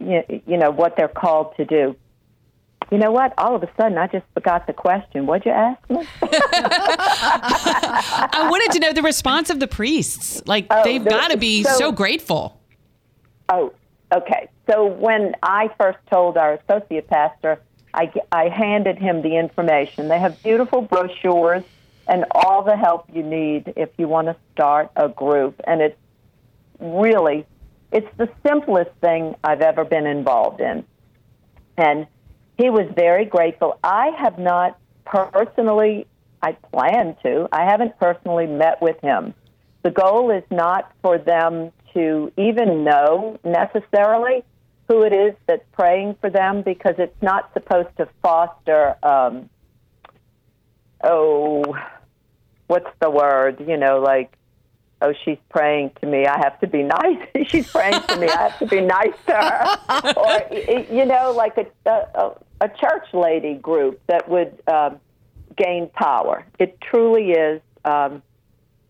you 0.00 0.22
know, 0.46 0.70
what 0.70 0.96
they're 0.96 1.08
called 1.08 1.56
to 1.56 1.64
do. 1.64 1.96
You 2.90 2.98
know 2.98 3.10
what? 3.12 3.34
All 3.36 3.54
of 3.54 3.62
a 3.62 3.68
sudden, 3.76 3.98
I 3.98 4.06
just 4.06 4.24
forgot 4.32 4.66
the 4.66 4.72
question. 4.72 5.26
What'd 5.26 5.44
you 5.44 5.52
ask 5.52 5.78
me? 5.90 6.06
I 6.22 8.48
wanted 8.50 8.72
to 8.74 8.80
know 8.80 8.92
the 8.92 9.02
response 9.02 9.50
of 9.50 9.60
the 9.60 9.68
priests. 9.68 10.42
Like 10.46 10.66
Oh, 10.70 10.82
they've 10.84 11.04
got 11.04 11.30
to 11.30 11.36
be 11.36 11.64
so- 11.64 11.74
so 11.74 11.92
grateful. 11.92 12.60
Oh, 13.48 13.72
okay. 14.12 14.48
So 14.70 14.86
when 14.86 15.34
I 15.42 15.70
first 15.78 15.98
told 16.10 16.36
our 16.36 16.54
associate 16.54 17.08
pastor, 17.08 17.60
I, 17.94 18.12
I 18.30 18.48
handed 18.48 18.98
him 18.98 19.22
the 19.22 19.36
information. 19.36 20.08
They 20.08 20.18
have 20.18 20.42
beautiful 20.42 20.82
brochures 20.82 21.64
and 22.06 22.24
all 22.32 22.62
the 22.62 22.76
help 22.76 23.06
you 23.12 23.22
need 23.22 23.72
if 23.76 23.90
you 23.98 24.08
want 24.08 24.28
to 24.28 24.36
start 24.52 24.90
a 24.96 25.08
group. 25.08 25.60
And 25.66 25.80
it's 25.80 25.96
really, 26.80 27.46
it's 27.92 28.08
the 28.16 28.28
simplest 28.46 28.90
thing 29.00 29.34
I've 29.42 29.60
ever 29.60 29.84
been 29.84 30.06
involved 30.06 30.60
in. 30.60 30.84
And 31.76 32.06
he 32.56 32.70
was 32.70 32.90
very 32.94 33.24
grateful. 33.24 33.78
I 33.82 34.10
have 34.18 34.38
not 34.38 34.78
personally, 35.04 36.06
I 36.42 36.52
plan 36.52 37.16
to, 37.22 37.48
I 37.52 37.64
haven't 37.64 37.98
personally 37.98 38.46
met 38.46 38.82
with 38.82 39.00
him. 39.00 39.34
The 39.82 39.90
goal 39.90 40.30
is 40.30 40.42
not 40.50 40.92
for 41.02 41.18
them 41.18 41.72
to 41.94 42.32
even 42.36 42.84
know 42.84 43.38
necessarily 43.44 44.44
who 44.88 45.02
it 45.02 45.12
is 45.12 45.34
that's 45.46 45.64
praying 45.72 46.16
for 46.20 46.30
them 46.30 46.62
because 46.62 46.94
it's 46.98 47.22
not 47.22 47.52
supposed 47.52 47.94
to 47.98 48.08
foster, 48.22 48.96
um, 49.02 49.48
oh, 51.04 51.62
what's 52.66 52.90
the 53.00 53.10
word? 53.10 53.64
You 53.66 53.76
know, 53.76 54.00
like, 54.00 54.32
oh, 55.02 55.14
she's 55.24 55.38
praying 55.48 55.92
to 56.00 56.06
me. 56.06 56.26
I 56.26 56.38
have 56.38 56.58
to 56.60 56.66
be 56.66 56.82
nice. 56.82 57.18
she's 57.46 57.70
praying 57.70 58.02
to 58.08 58.16
me. 58.16 58.28
I 58.28 58.48
have 58.48 58.58
to 58.58 58.66
be 58.66 58.80
nice 58.80 59.14
to 59.26 59.32
her. 59.32 60.12
or, 60.16 60.94
you 60.94 61.04
know, 61.04 61.32
like 61.32 61.56
a, 61.56 61.90
a, 61.90 62.32
a 62.60 62.68
church 62.68 63.06
lady 63.12 63.54
group 63.54 64.00
that 64.06 64.28
would 64.28 64.60
um, 64.66 65.00
gain 65.56 65.88
power. 65.88 66.44
It 66.58 66.80
truly 66.80 67.30
is 67.32 67.60
um, 67.84 68.22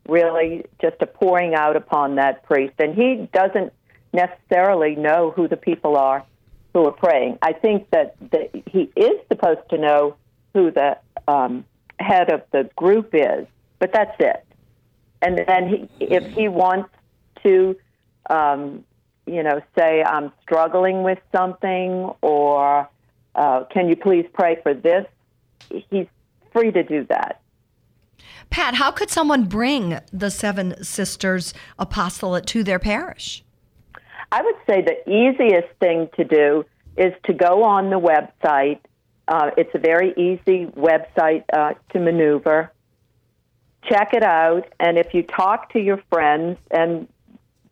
really 0.09 0.64
just 0.81 0.97
a 1.01 1.07
pouring 1.07 1.55
out 1.55 1.77
upon 1.77 2.16
that 2.16 2.44
priest. 2.44 2.75
And 2.79 2.94
he 2.94 3.29
doesn't 3.33 3.73
necessarily 4.12 4.97
know 4.97 5.31
who 5.31 5.49
the 5.49 5.57
people 5.57 5.97
are 5.97 6.25
who 6.75 6.87
are 6.87 6.92
praying. 6.92 7.38
I 7.42 7.53
think 7.53 7.90
that, 7.90 8.14
that 8.31 8.51
he 8.66 8.90
is 8.94 9.21
supposed 9.29 9.68
to 9.71 9.79
know 9.79 10.16
who 10.55 10.71
the 10.71 10.99
um, 11.27 11.64
head 11.99 12.31
of 12.31 12.42
the 12.53 12.68
group 12.77 13.11
is, 13.12 13.47
but 13.79 13.92
that's 13.92 14.14
it. 14.18 14.44
And 15.23 15.39
then 15.47 15.69
he, 15.69 16.05
if 16.05 16.25
he 16.33 16.49
wants 16.49 16.91
to, 17.43 17.77
um, 18.31 18.85
you 19.27 19.43
know, 19.43 19.61
say, 19.77 20.03
I'm 20.03 20.33
struggling 20.43 21.03
with 21.03 21.19
something, 21.35 22.11
or 22.23 22.89
uh, 23.35 23.65
can 23.73 23.89
you 23.89 23.97
please 23.97 24.27
pray 24.33 24.59
for 24.63 24.75
this? 24.75 25.07
He's 25.71 26.07
free 26.53 26.71
to 26.73 26.83
do 26.83 27.05
that. 27.09 27.41
Pat, 28.51 28.75
how 28.75 28.91
could 28.91 29.11
someone 29.11 29.45
bring 29.45 29.99
the 30.13 30.31
Seven 30.31 30.83
Sisters 30.83 31.53
Apostolate 31.79 32.47
to 32.47 32.65
their 32.65 32.79
parish? 32.79 33.45
I 34.33 34.43
would 34.43 34.57
say 34.69 34.83
the 34.83 35.09
easiest 35.11 35.69
thing 35.81 36.09
to 36.17 36.25
do 36.25 36.65
is 36.97 37.13
to 37.25 37.33
go 37.33 37.63
on 37.63 37.91
the 37.91 38.01
website. 38.01 38.81
Uh, 39.27 39.51
it's 39.57 39.71
a 39.75 39.79
very 39.79 40.13
easy 40.13 40.67
website 40.67 41.45
uh, 41.53 41.75
to 41.91 42.01
maneuver. 42.01 42.73
Check 43.85 44.12
it 44.12 44.23
out, 44.23 44.69
and 44.81 44.99
if 44.99 45.14
you 45.14 45.23
talk 45.23 45.73
to 45.73 45.81
your 45.81 46.03
friends 46.11 46.59
and 46.71 47.09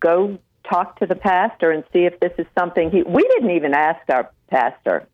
go 0.00 0.38
talk 0.68 0.98
to 0.98 1.06
the 1.06 1.14
pastor 1.14 1.70
and 1.70 1.84
see 1.92 2.04
if 2.04 2.18
this 2.20 2.32
is 2.38 2.46
something 2.58 2.90
he. 2.90 3.02
We 3.02 3.22
didn't 3.22 3.50
even 3.50 3.74
ask 3.74 4.00
our 4.10 4.30
pastor. 4.48 5.06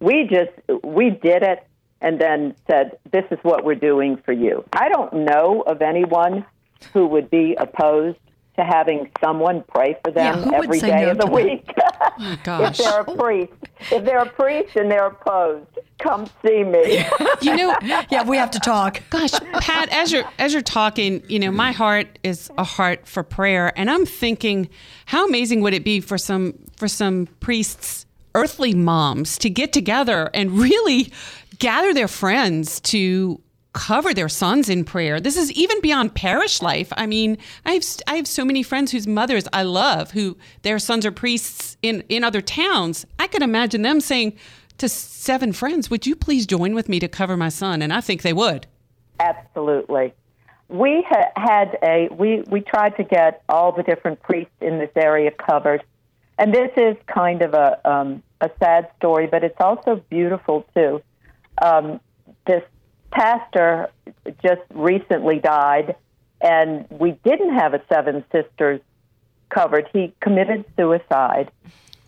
We 0.00 0.28
just 0.30 0.84
we 0.84 1.10
did 1.10 1.42
it 1.42 1.66
and 2.00 2.20
then 2.20 2.54
said, 2.70 2.98
"This 3.10 3.24
is 3.30 3.38
what 3.42 3.64
we're 3.64 3.74
doing 3.74 4.16
for 4.24 4.32
you." 4.32 4.64
I 4.72 4.88
don't 4.88 5.12
know 5.12 5.62
of 5.66 5.82
anyone 5.82 6.44
who 6.92 7.06
would 7.08 7.30
be 7.30 7.56
opposed 7.58 8.18
to 8.56 8.64
having 8.64 9.10
someone 9.20 9.64
pray 9.68 9.96
for 10.04 10.10
them 10.10 10.50
Yeah, 10.50 10.58
every 10.58 10.80
day 10.80 11.02
no 11.02 11.10
of 11.12 11.18
the 11.18 11.26
week. 11.26 11.68
Oh, 12.20 12.64
if 12.64 12.76
they're 12.76 13.00
a 13.00 13.16
priest, 13.16 13.52
if 13.92 14.04
they're 14.04 14.18
a 14.18 14.28
priest 14.28 14.74
and 14.74 14.90
they're 14.90 15.06
opposed, 15.06 15.77
come 15.98 16.28
see 16.44 16.64
me. 16.64 17.04
You 17.40 17.56
know, 17.56 17.76
yeah, 17.82 18.24
we 18.24 18.36
have 18.36 18.50
to 18.50 18.58
talk. 18.58 19.00
Gosh, 19.10 19.30
Pat, 19.60 19.88
as 19.90 20.10
you're 20.10 20.24
as 20.38 20.52
you're 20.52 20.60
talking, 20.60 21.22
you 21.28 21.38
know, 21.38 21.52
my 21.52 21.70
heart 21.70 22.18
is 22.24 22.50
a 22.58 22.64
heart 22.64 23.06
for 23.06 23.22
prayer, 23.22 23.72
and 23.78 23.88
I'm 23.88 24.04
thinking, 24.04 24.68
how 25.06 25.26
amazing 25.26 25.60
would 25.60 25.72
it 25.72 25.84
be 25.84 26.00
for 26.00 26.18
some 26.18 26.54
for 26.76 26.88
some 26.88 27.28
priests, 27.38 28.06
earthly 28.34 28.74
moms, 28.74 29.38
to 29.38 29.50
get 29.50 29.72
together 29.72 30.30
and 30.34 30.58
really 30.58 31.12
gather 31.58 31.94
their 31.94 32.08
friends 32.08 32.80
to 32.80 33.40
cover 33.72 34.12
their 34.12 34.28
sons 34.28 34.68
in 34.68 34.84
prayer. 34.84 35.20
This 35.20 35.36
is 35.36 35.52
even 35.52 35.80
beyond 35.80 36.14
parish 36.14 36.60
life. 36.60 36.92
I 36.96 37.06
mean, 37.06 37.38
I 37.64 37.72
have 37.72 37.84
I 38.08 38.16
have 38.16 38.26
so 38.26 38.44
many 38.44 38.64
friends 38.64 38.90
whose 38.90 39.06
mothers 39.06 39.46
I 39.52 39.62
love, 39.62 40.10
who 40.10 40.36
their 40.62 40.78
sons 40.80 41.06
are 41.06 41.12
priests 41.12 41.76
in 41.82 42.02
in 42.08 42.24
other 42.24 42.40
towns. 42.40 43.06
I 43.18 43.28
could 43.28 43.42
imagine 43.42 43.82
them 43.82 44.00
saying 44.00 44.36
to 44.78 44.88
seven 44.88 45.52
friends, 45.52 45.90
"Would 45.90 46.06
you 46.06 46.16
please 46.16 46.46
join 46.46 46.74
with 46.74 46.88
me 46.88 46.98
to 47.00 47.08
cover 47.08 47.36
my 47.36 47.48
son?" 47.48 47.82
And 47.82 47.92
I 47.92 48.00
think 48.00 48.22
they 48.22 48.32
would. 48.32 48.66
Absolutely. 49.20 50.14
We 50.68 51.04
ha- 51.08 51.32
had 51.36 51.78
a 51.82 52.08
we 52.10 52.42
we 52.48 52.60
tried 52.60 52.96
to 52.96 53.04
get 53.04 53.42
all 53.48 53.72
the 53.72 53.82
different 53.82 54.20
priests 54.22 54.54
in 54.60 54.78
this 54.78 54.90
area 54.96 55.30
covered, 55.30 55.82
and 56.38 56.54
this 56.54 56.70
is 56.76 56.96
kind 57.06 57.42
of 57.42 57.54
a 57.54 57.80
um, 57.90 58.22
a 58.40 58.50
sad 58.58 58.88
story, 58.96 59.26
but 59.26 59.42
it's 59.44 59.60
also 59.60 59.96
beautiful 60.10 60.66
too. 60.74 61.02
Um, 61.60 62.00
this 62.46 62.62
pastor 63.10 63.90
just 64.42 64.62
recently 64.74 65.38
died, 65.38 65.96
and 66.40 66.86
we 66.90 67.12
didn't 67.24 67.54
have 67.54 67.74
a 67.74 67.82
Seven 67.92 68.24
Sisters 68.30 68.80
covered. 69.48 69.88
He 69.92 70.14
committed 70.20 70.64
suicide, 70.76 71.50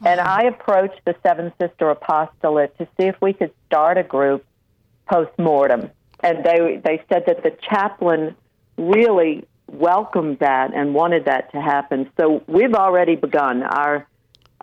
and 0.04 0.20
I 0.20 0.44
approached 0.44 1.00
the 1.04 1.14
Seven 1.22 1.52
Sister 1.60 1.90
Apostolate 1.90 2.76
to 2.78 2.86
see 2.98 3.06
if 3.06 3.16
we 3.20 3.32
could 3.32 3.52
start 3.66 3.98
a 3.98 4.02
group 4.02 4.44
post 5.10 5.30
mortem, 5.38 5.90
and 6.20 6.44
they 6.44 6.80
they 6.82 7.02
said 7.08 7.24
that 7.26 7.42
the 7.42 7.56
chaplain 7.68 8.34
really 8.76 9.46
welcomed 9.66 10.38
that 10.38 10.72
and 10.74 10.94
wanted 10.94 11.26
that 11.26 11.52
to 11.52 11.60
happen. 11.60 12.10
So 12.18 12.42
we've 12.46 12.74
already 12.74 13.16
begun. 13.16 13.62
Our 13.62 14.06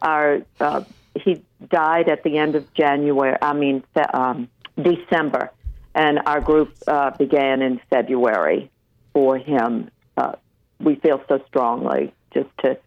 our 0.02 0.42
uh, 0.60 0.84
he 1.16 1.44
died 1.70 2.10
at 2.10 2.24
the 2.24 2.38
end 2.38 2.56
of 2.56 2.74
January. 2.74 3.38
I 3.42 3.54
mean 3.54 3.84
um, 4.14 4.50
December, 4.82 5.52
and 5.94 6.20
our 6.26 6.42
group 6.42 6.74
uh, 6.88 7.12
began 7.12 7.62
in 7.62 7.80
February 7.90 8.72
for 9.14 9.38
him. 9.38 9.92
Uh, 10.16 10.34
we 10.80 10.96
feel 10.96 11.22
so 11.28 11.42
strongly 11.48 12.14
just 12.34 12.50
to 12.64 12.78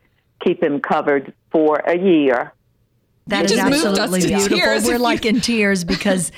keep 0.40 0.62
him 0.62 0.80
covered 0.80 1.32
for 1.50 1.76
a 1.78 1.96
year. 1.96 2.52
That 3.26 3.44
is 3.44 3.52
just 3.52 3.70
moved 3.70 3.98
us 3.98 3.98
absolutely 3.98 4.48
beautiful. 4.48 4.90
We're 4.90 4.98
like 4.98 5.24
in 5.24 5.40
tears 5.40 5.84
because, 5.84 6.32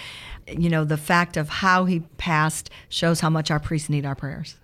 you 0.47 0.69
know, 0.69 0.85
the 0.85 0.97
fact 0.97 1.37
of 1.37 1.49
how 1.49 1.85
he 1.87 2.01
passed 2.19 2.71
shows 2.89 3.21
how 3.21 3.31
much 3.31 3.51
our 3.51 3.61
priests 3.61 3.89
need 3.89 4.05
our 4.05 4.15
prayers. 4.15 4.57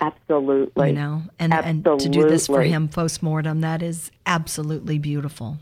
Absolutely. 0.00 0.88
You 0.88 0.94
know, 0.94 1.22
and 1.38 1.54
and 1.54 1.84
to 1.84 2.08
do 2.08 2.28
this 2.28 2.46
for 2.46 2.62
him 2.62 2.88
post 2.88 3.22
mortem, 3.22 3.60
that 3.60 3.82
is 3.82 4.10
absolutely 4.26 4.98
beautiful. 4.98 5.58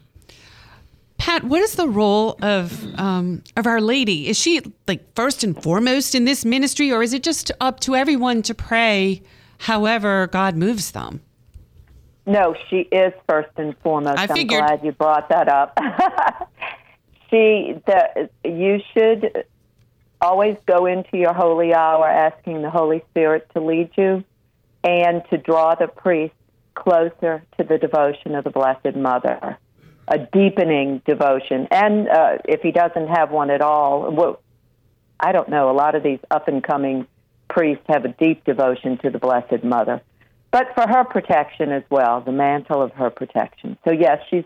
Pat, 1.18 1.44
what 1.44 1.60
is 1.60 1.74
the 1.74 1.88
role 1.88 2.36
of 2.42 2.98
um, 2.98 3.44
of 3.56 3.66
Our 3.66 3.80
Lady? 3.80 4.28
Is 4.28 4.36
she 4.36 4.60
like 4.88 5.14
first 5.14 5.44
and 5.44 5.60
foremost 5.62 6.14
in 6.14 6.24
this 6.24 6.44
ministry, 6.44 6.90
or 6.90 7.02
is 7.02 7.12
it 7.12 7.22
just 7.22 7.52
up 7.60 7.78
to 7.80 7.94
everyone 7.94 8.42
to 8.42 8.54
pray 8.54 9.22
however 9.58 10.26
God 10.26 10.56
moves 10.56 10.90
them? 10.90 11.20
No, 12.24 12.54
she 12.68 12.78
is 12.78 13.12
first 13.28 13.50
and 13.56 13.76
foremost. 13.78 14.18
I 14.18 14.26
I'm 14.28 14.46
glad 14.46 14.84
you 14.84 14.92
brought 14.92 15.28
that 15.30 15.48
up. 15.48 15.76
she, 17.30 17.74
the, 17.86 18.30
you 18.44 18.80
should 18.94 19.44
always 20.20 20.56
go 20.66 20.86
into 20.86 21.16
your 21.16 21.32
holy 21.32 21.74
hour 21.74 22.06
asking 22.06 22.62
the 22.62 22.70
Holy 22.70 23.02
Spirit 23.10 23.48
to 23.54 23.60
lead 23.60 23.90
you 23.96 24.22
and 24.84 25.22
to 25.30 25.36
draw 25.36 25.74
the 25.74 25.88
priest 25.88 26.34
closer 26.74 27.42
to 27.58 27.64
the 27.64 27.78
devotion 27.78 28.34
of 28.34 28.44
the 28.44 28.50
Blessed 28.50 28.96
Mother, 28.96 29.58
a 30.08 30.18
deepening 30.18 31.02
devotion. 31.06 31.66
And 31.70 32.08
uh, 32.08 32.38
if 32.44 32.60
he 32.62 32.70
doesn't 32.70 33.08
have 33.08 33.30
one 33.30 33.50
at 33.50 33.60
all, 33.60 34.10
well, 34.12 34.40
I 35.18 35.32
don't 35.32 35.48
know, 35.48 35.70
a 35.70 35.76
lot 35.76 35.94
of 35.94 36.02
these 36.02 36.18
up 36.30 36.48
and 36.48 36.62
coming 36.62 37.06
priests 37.48 37.84
have 37.88 38.04
a 38.04 38.08
deep 38.08 38.44
devotion 38.44 38.98
to 38.98 39.10
the 39.10 39.18
Blessed 39.18 39.62
Mother, 39.62 40.00
but 40.52 40.68
for 40.74 40.86
her 40.86 41.02
protection 41.02 41.72
as 41.72 41.82
well, 41.90 42.20
the 42.20 42.30
mantle 42.30 42.82
of 42.82 42.92
her 42.92 43.10
protection. 43.10 43.76
So, 43.84 43.92
yes, 43.92 44.20
she's, 44.30 44.44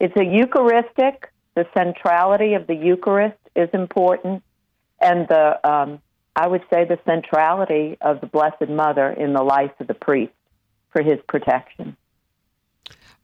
it's 0.00 0.16
a 0.16 0.24
Eucharistic, 0.24 1.30
the 1.54 1.66
centrality 1.76 2.54
of 2.54 2.66
the 2.68 2.74
Eucharist 2.74 3.36
is 3.56 3.68
important, 3.74 4.42
and 5.00 5.26
the, 5.28 5.68
um, 5.68 6.00
I 6.36 6.46
would 6.46 6.62
say, 6.72 6.84
the 6.84 6.98
centrality 7.04 7.98
of 8.00 8.20
the 8.20 8.26
Blessed 8.26 8.70
Mother 8.70 9.10
in 9.10 9.32
the 9.32 9.42
life 9.42 9.72
of 9.80 9.88
the 9.88 9.94
priest 9.94 10.32
for 10.90 11.02
his 11.02 11.18
protection. 11.28 11.96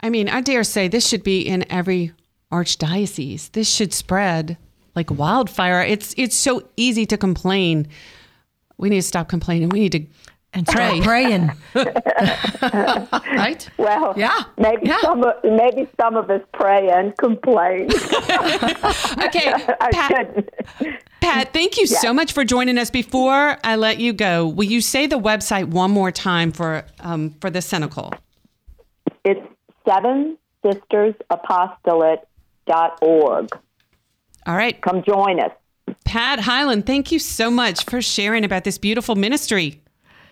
I 0.01 0.11
mean, 0.11 0.29
I 0.29 0.40
dare 0.40 0.64
say 0.64 0.88
this 0.88 1.09
should 1.09 1.23
be 1.23 1.40
in 1.40 1.64
every 1.73 2.12
archdiocese. 2.51 3.53
This 3.53 3.73
should 3.73 3.94
spread 3.94 4.59
like 4.94 5.11
wildfire. 5.11 5.83
It's 5.83 6.14
it's 6.16 6.37
so 6.37 6.68
easy 6.77 7.07
to 7.07 7.16
complain. 7.16 7.88
We 8.77 8.90
need 8.90 8.97
to 8.97 9.03
stop 9.03 9.29
complaining. 9.29 9.70
We 9.70 9.81
need 9.81 9.92
to 9.92 10.07
And 10.55 10.67
pray. 10.67 11.01
start 11.01 11.03
praying. 11.03 11.51
right? 13.37 13.69
Well, 13.77 14.14
Yeah, 14.17 14.45
maybe 14.57 14.87
yeah. 14.87 15.01
some 15.01 15.23
of, 15.25 15.35
maybe 15.43 15.88
some 16.01 16.17
of 16.17 16.31
us 16.31 16.43
pray 16.53 16.88
and 16.90 17.17
complain. 17.17 17.88
Okay, 19.25 19.53
I 19.81 19.88
Pat. 19.93 20.49
Pat, 21.21 21.53
thank 21.53 21.77
you 21.77 21.87
Yes. 21.88 22.01
so 22.01 22.12
much 22.12 22.33
for 22.33 22.45
joining 22.45 22.79
us. 22.79 22.90
Before 22.90 23.59
I 23.64 23.77
let 23.77 23.99
you 23.99 24.12
go, 24.12 24.47
will 24.47 24.64
you 24.64 24.81
say 24.81 25.07
the 25.07 25.19
website 25.19 25.67
one 25.69 25.90
more 25.90 26.11
time 26.12 26.53
for 26.53 26.85
um, 27.01 27.31
for 27.40 27.51
the 27.51 27.59
Cenacle? 27.61 28.12
It's 29.25 29.40
seven 29.88 30.37
sisters 30.64 31.14
Apostolate 31.31 32.21
dot 32.67 32.99
org. 33.03 33.49
All 34.47 34.55
right. 34.57 34.81
Come 34.83 35.03
join 35.03 35.40
us. 35.40 35.51
Pat 36.05 36.40
Hyland, 36.40 36.87
thank 36.87 37.11
you 37.11 37.19
so 37.19 37.51
much 37.51 37.85
for 37.87 38.01
sharing 38.03 38.45
about 38.45 38.64
this 38.64 38.79
beautiful 38.79 39.14
ministry. 39.17 39.81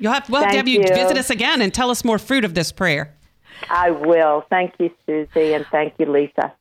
You'll 0.02 0.12
have, 0.12 0.28
we'll 0.28 0.42
have 0.42 0.50
to 0.50 0.56
have 0.56 0.66
you, 0.66 0.80
you. 0.80 0.88
visit 0.88 1.16
us 1.16 1.30
again 1.30 1.62
and 1.62 1.72
tell 1.72 1.88
us 1.88 2.04
more 2.04 2.18
fruit 2.18 2.44
of 2.44 2.54
this 2.54 2.72
prayer. 2.72 3.14
I 3.70 3.92
will. 3.92 4.44
Thank 4.50 4.74
you, 4.80 4.90
Susie, 5.06 5.54
and 5.54 5.64
thank 5.70 5.94
you, 5.96 6.06
Lisa. 6.06 6.52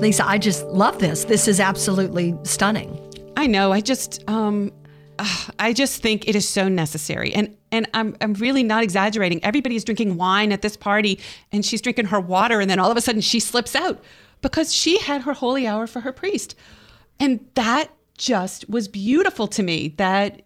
Lisa, 0.00 0.26
I 0.26 0.38
just 0.38 0.64
love 0.68 0.98
this. 0.98 1.24
This 1.24 1.46
is 1.46 1.60
absolutely 1.60 2.34
stunning. 2.44 2.98
I 3.36 3.46
know. 3.46 3.70
I 3.70 3.82
just, 3.82 4.24
um, 4.30 4.72
ah, 5.18 5.50
I 5.58 5.74
just 5.74 6.00
think 6.00 6.26
it 6.26 6.34
is 6.34 6.48
so 6.48 6.66
necessary, 6.66 7.34
and 7.34 7.54
and 7.70 7.86
I'm 7.92 8.16
I'm 8.22 8.32
really 8.32 8.62
not 8.62 8.82
exaggerating. 8.82 9.44
Everybody 9.44 9.76
is 9.76 9.84
drinking 9.84 10.16
wine 10.16 10.52
at 10.52 10.62
this 10.62 10.74
party, 10.74 11.20
and 11.52 11.66
she's 11.66 11.82
drinking 11.82 12.06
her 12.06 12.20
water, 12.20 12.60
and 12.60 12.70
then 12.70 12.78
all 12.78 12.90
of 12.90 12.96
a 12.96 13.02
sudden 13.02 13.20
she 13.20 13.40
slips 13.40 13.76
out 13.76 14.02
because 14.40 14.72
she 14.74 14.98
had 15.00 15.20
her 15.22 15.34
holy 15.34 15.66
hour 15.66 15.86
for 15.86 16.00
her 16.00 16.12
priest, 16.12 16.54
and 17.20 17.44
that 17.54 17.90
just 18.18 18.68
was 18.68 18.88
beautiful 18.88 19.46
to 19.48 19.62
me. 19.62 19.94
That 19.96 20.42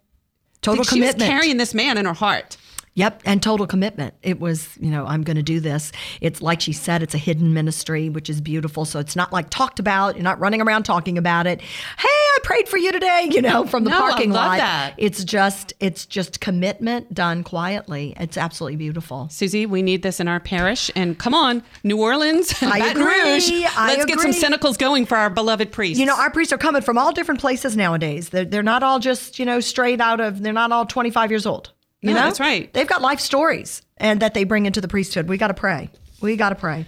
Total 0.61 0.83
that 0.83 0.93
she 0.93 1.01
was 1.01 1.09
commitment. 1.11 1.29
carrying 1.29 1.57
this 1.57 1.73
man 1.73 1.97
in 1.97 2.05
her 2.05 2.13
heart. 2.13 2.55
Yep, 2.95 3.23
and 3.25 3.41
total 3.41 3.65
commitment. 3.65 4.13
It 4.21 4.39
was, 4.39 4.77
you 4.79 4.91
know, 4.91 5.05
I'm 5.07 5.23
going 5.23 5.35
to 5.37 5.43
do 5.43 5.59
this. 5.59 5.91
It's 6.21 6.43
like 6.43 6.61
she 6.61 6.73
said, 6.73 7.01
it's 7.01 7.15
a 7.15 7.17
hidden 7.17 7.51
ministry, 7.51 8.07
which 8.07 8.29
is 8.29 8.39
beautiful. 8.39 8.85
So 8.85 8.99
it's 8.99 9.15
not 9.15 9.33
like 9.33 9.49
talked 9.49 9.79
about. 9.79 10.15
You're 10.15 10.23
not 10.23 10.39
running 10.39 10.61
around 10.61 10.83
talking 10.83 11.17
about 11.17 11.47
it. 11.47 11.59
Hey, 11.59 12.22
I 12.35 12.39
prayed 12.43 12.67
for 12.67 12.77
you 12.77 12.91
today, 12.91 13.29
you 13.31 13.41
know, 13.41 13.65
from 13.65 13.83
the 13.83 13.91
No, 13.91 13.97
I 13.97 14.09
parking 14.11 14.31
love 14.31 14.47
lot. 14.47 14.57
that. 14.57 14.93
It's 14.97 15.23
just, 15.23 15.73
it's 15.79 16.05
just 16.05 16.39
commitment 16.39 17.13
done 17.13 17.43
quietly. 17.43 18.13
It's 18.19 18.37
absolutely 18.37 18.77
beautiful. 18.77 19.27
Susie, 19.29 19.65
we 19.65 19.81
need 19.81 20.01
this 20.03 20.19
in 20.19 20.27
our 20.27 20.39
parish. 20.39 20.89
And 20.95 21.17
come 21.17 21.33
on, 21.33 21.63
New 21.83 22.01
Orleans, 22.01 22.53
I 22.61 22.79
Baton 22.79 23.01
agree. 23.01 23.31
Rouge. 23.33 23.51
I 23.75 23.87
Let's 23.95 24.05
get 24.05 24.19
some 24.19 24.31
agree. 24.31 24.41
cenacles 24.41 24.77
going 24.77 25.05
for 25.05 25.15
our 25.17 25.29
beloved 25.29 25.71
priests. 25.71 25.99
You 25.99 26.05
know, 26.05 26.15
our 26.17 26.31
priests 26.31 26.51
are 26.53 26.57
coming 26.57 26.81
from 26.81 26.97
all 26.97 27.11
different 27.11 27.39
places 27.39 27.77
nowadays. 27.77 28.29
They're, 28.29 28.45
they're 28.45 28.63
not 28.63 28.83
all 28.83 28.99
just, 28.99 29.37
you 29.39 29.45
know, 29.45 29.59
straight 29.59 30.01
out 30.01 30.19
of, 30.19 30.41
they're 30.41 30.53
not 30.53 30.71
all 30.71 30.85
25 30.85 31.29
years 31.31 31.45
old. 31.45 31.71
You 32.01 32.09
No, 32.09 32.15
know? 32.15 32.25
that's 32.25 32.39
right. 32.39 32.73
They've 32.73 32.87
got 32.87 33.01
life 33.01 33.19
stories 33.19 33.81
and 33.97 34.21
that 34.21 34.33
they 34.33 34.43
bring 34.43 34.65
into 34.65 34.81
the 34.81 34.87
priesthood. 34.87 35.29
We 35.29 35.37
got 35.37 35.47
to 35.47 35.53
pray. 35.53 35.89
We 36.19 36.35
got 36.35 36.49
to 36.49 36.55
pray. 36.55 36.85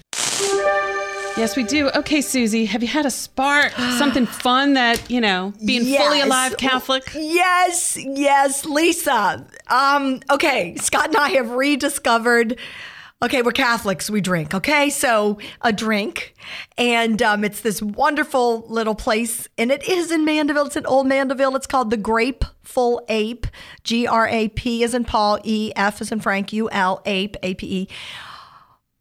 Yes, 1.37 1.57
we 1.57 1.63
do. 1.63 1.89
Okay, 1.89 2.21
Susie, 2.21 2.63
have 2.63 2.81
you 2.81 2.87
had 2.87 3.05
a 3.05 3.11
spark, 3.11 3.71
something 3.97 4.25
fun 4.25 4.73
that, 4.73 5.11
you 5.11 5.19
know, 5.19 5.53
being 5.65 5.83
fully 5.83 6.21
alive 6.21 6.55
Catholic? 6.57 7.11
Yes, 7.13 7.97
yes, 7.97 8.63
Lisa. 8.63 9.45
Um, 9.67 10.21
okay, 10.31 10.75
Scott 10.77 11.07
and 11.07 11.17
I 11.17 11.31
have 11.31 11.51
rediscovered. 11.51 12.57
Okay, 13.21 13.41
we're 13.41 13.51
Catholics. 13.51 14.09
We 14.09 14.21
drink. 14.21 14.53
Okay, 14.53 14.89
so 14.89 15.37
a 15.61 15.73
drink, 15.73 16.35
and 16.77 17.21
um, 17.21 17.43
it's 17.43 17.61
this 17.61 17.81
wonderful 17.81 18.65
little 18.69 18.95
place, 18.95 19.49
and 19.57 19.71
it 19.71 19.87
is 19.89 20.11
in 20.11 20.23
Mandeville. 20.23 20.67
It's 20.67 20.77
in 20.77 20.85
Old 20.85 21.07
Mandeville. 21.07 21.55
It's 21.57 21.67
called 21.67 21.89
the 21.89 21.97
Grapeful 21.97 23.03
Ape. 23.09 23.47
G 23.83 24.07
R 24.07 24.27
A 24.27 24.47
P 24.49 24.83
is 24.83 24.93
in 24.93 25.03
Paul, 25.03 25.39
E 25.43 25.73
F 25.75 26.01
is 26.01 26.13
in 26.13 26.21
Frank, 26.21 26.53
U 26.53 26.69
L 26.69 27.01
Ape 27.05 27.35
A 27.43 27.55
P 27.55 27.81
E. 27.81 27.87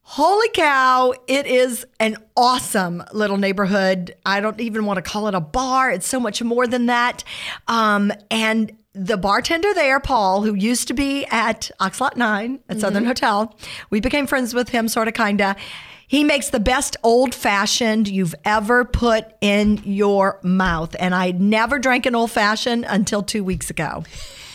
Holy 0.06 0.48
cow, 0.50 1.14
it 1.26 1.46
is 1.46 1.86
an 1.98 2.18
awesome 2.36 3.02
little 3.14 3.38
neighborhood. 3.38 4.14
I 4.26 4.40
don't 4.40 4.60
even 4.60 4.84
want 4.84 4.98
to 4.98 5.02
call 5.02 5.28
it 5.28 5.34
a 5.34 5.40
bar. 5.40 5.90
It's 5.90 6.06
so 6.06 6.20
much 6.20 6.42
more 6.42 6.66
than 6.66 6.86
that. 6.86 7.24
Um, 7.68 8.12
and 8.30 8.76
the 8.92 9.16
bartender 9.16 9.72
there, 9.72 9.98
Paul, 10.00 10.42
who 10.42 10.54
used 10.54 10.88
to 10.88 10.94
be 10.94 11.24
at 11.30 11.70
Oxlot 11.80 12.16
9 12.16 12.60
at 12.68 12.80
Southern 12.80 13.06
Hotel, 13.06 13.56
we 13.88 14.00
became 14.00 14.26
friends 14.26 14.52
with 14.52 14.68
him, 14.68 14.88
sort 14.88 15.08
of, 15.08 15.14
kind 15.14 15.40
of. 15.40 15.56
He 16.06 16.24
makes 16.24 16.50
the 16.50 16.60
best 16.60 16.96
old 17.02 17.34
fashioned 17.34 18.08
you've 18.08 18.34
ever 18.44 18.84
put 18.84 19.32
in 19.40 19.80
your 19.84 20.38
mouth. 20.42 20.94
And 20.98 21.14
I 21.14 21.32
never 21.32 21.78
drank 21.78 22.06
an 22.06 22.14
old 22.14 22.30
fashioned 22.30 22.84
until 22.88 23.22
two 23.22 23.42
weeks 23.42 23.70
ago. 23.70 24.04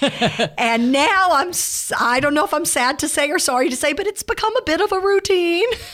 and 0.57 0.91
now 0.91 1.29
I'm, 1.31 1.51
I 1.99 2.19
don't 2.19 2.33
know 2.33 2.45
if 2.45 2.53
I'm 2.53 2.65
sad 2.65 2.99
to 2.99 3.07
say 3.07 3.29
or 3.29 3.39
sorry 3.39 3.69
to 3.69 3.75
say, 3.75 3.93
but 3.93 4.07
it's 4.07 4.23
become 4.23 4.55
a 4.55 4.61
bit 4.63 4.81
of 4.81 4.91
a 4.91 4.99
routine. 4.99 5.67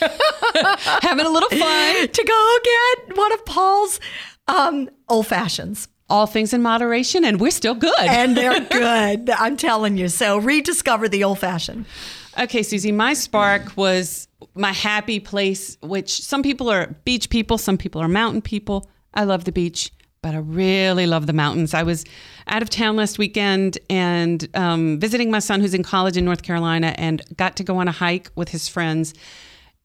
Having 1.02 1.26
a 1.26 1.30
little 1.30 1.48
fun. 1.48 2.08
to 2.12 2.24
go 2.24 2.58
get 2.62 3.16
one 3.16 3.32
of 3.32 3.44
Paul's 3.44 4.00
um, 4.48 4.88
old 5.08 5.26
fashions. 5.26 5.88
All 6.08 6.26
things 6.26 6.52
in 6.52 6.62
moderation, 6.62 7.24
and 7.24 7.40
we're 7.40 7.50
still 7.50 7.74
good. 7.74 7.98
And 7.98 8.36
they're 8.36 8.60
good. 8.60 9.28
I'm 9.28 9.56
telling 9.56 9.96
you. 9.96 10.06
So 10.06 10.38
rediscover 10.38 11.08
the 11.08 11.24
old 11.24 11.40
fashioned. 11.40 11.84
Okay, 12.38 12.62
Susie, 12.62 12.92
my 12.92 13.14
spark 13.14 13.76
was 13.76 14.28
my 14.54 14.72
happy 14.72 15.20
place, 15.20 15.78
which 15.82 16.22
some 16.22 16.42
people 16.42 16.68
are 16.68 16.88
beach 17.04 17.30
people, 17.30 17.56
some 17.56 17.78
people 17.78 18.00
are 18.02 18.08
mountain 18.08 18.42
people. 18.42 18.90
I 19.14 19.24
love 19.24 19.44
the 19.44 19.52
beach, 19.52 19.90
but 20.20 20.34
I 20.34 20.38
really 20.38 21.06
love 21.06 21.26
the 21.26 21.32
mountains. 21.32 21.72
I 21.72 21.82
was 21.82 22.04
out 22.46 22.60
of 22.60 22.68
town 22.68 22.96
last 22.96 23.18
weekend 23.18 23.78
and 23.88 24.46
um, 24.54 25.00
visiting 25.00 25.30
my 25.30 25.38
son 25.38 25.62
who's 25.62 25.72
in 25.72 25.82
college 25.82 26.18
in 26.18 26.26
North 26.26 26.42
Carolina 26.42 26.94
and 26.98 27.22
got 27.38 27.56
to 27.56 27.64
go 27.64 27.78
on 27.78 27.88
a 27.88 27.92
hike 27.92 28.30
with 28.34 28.50
his 28.50 28.68
friends. 28.68 29.14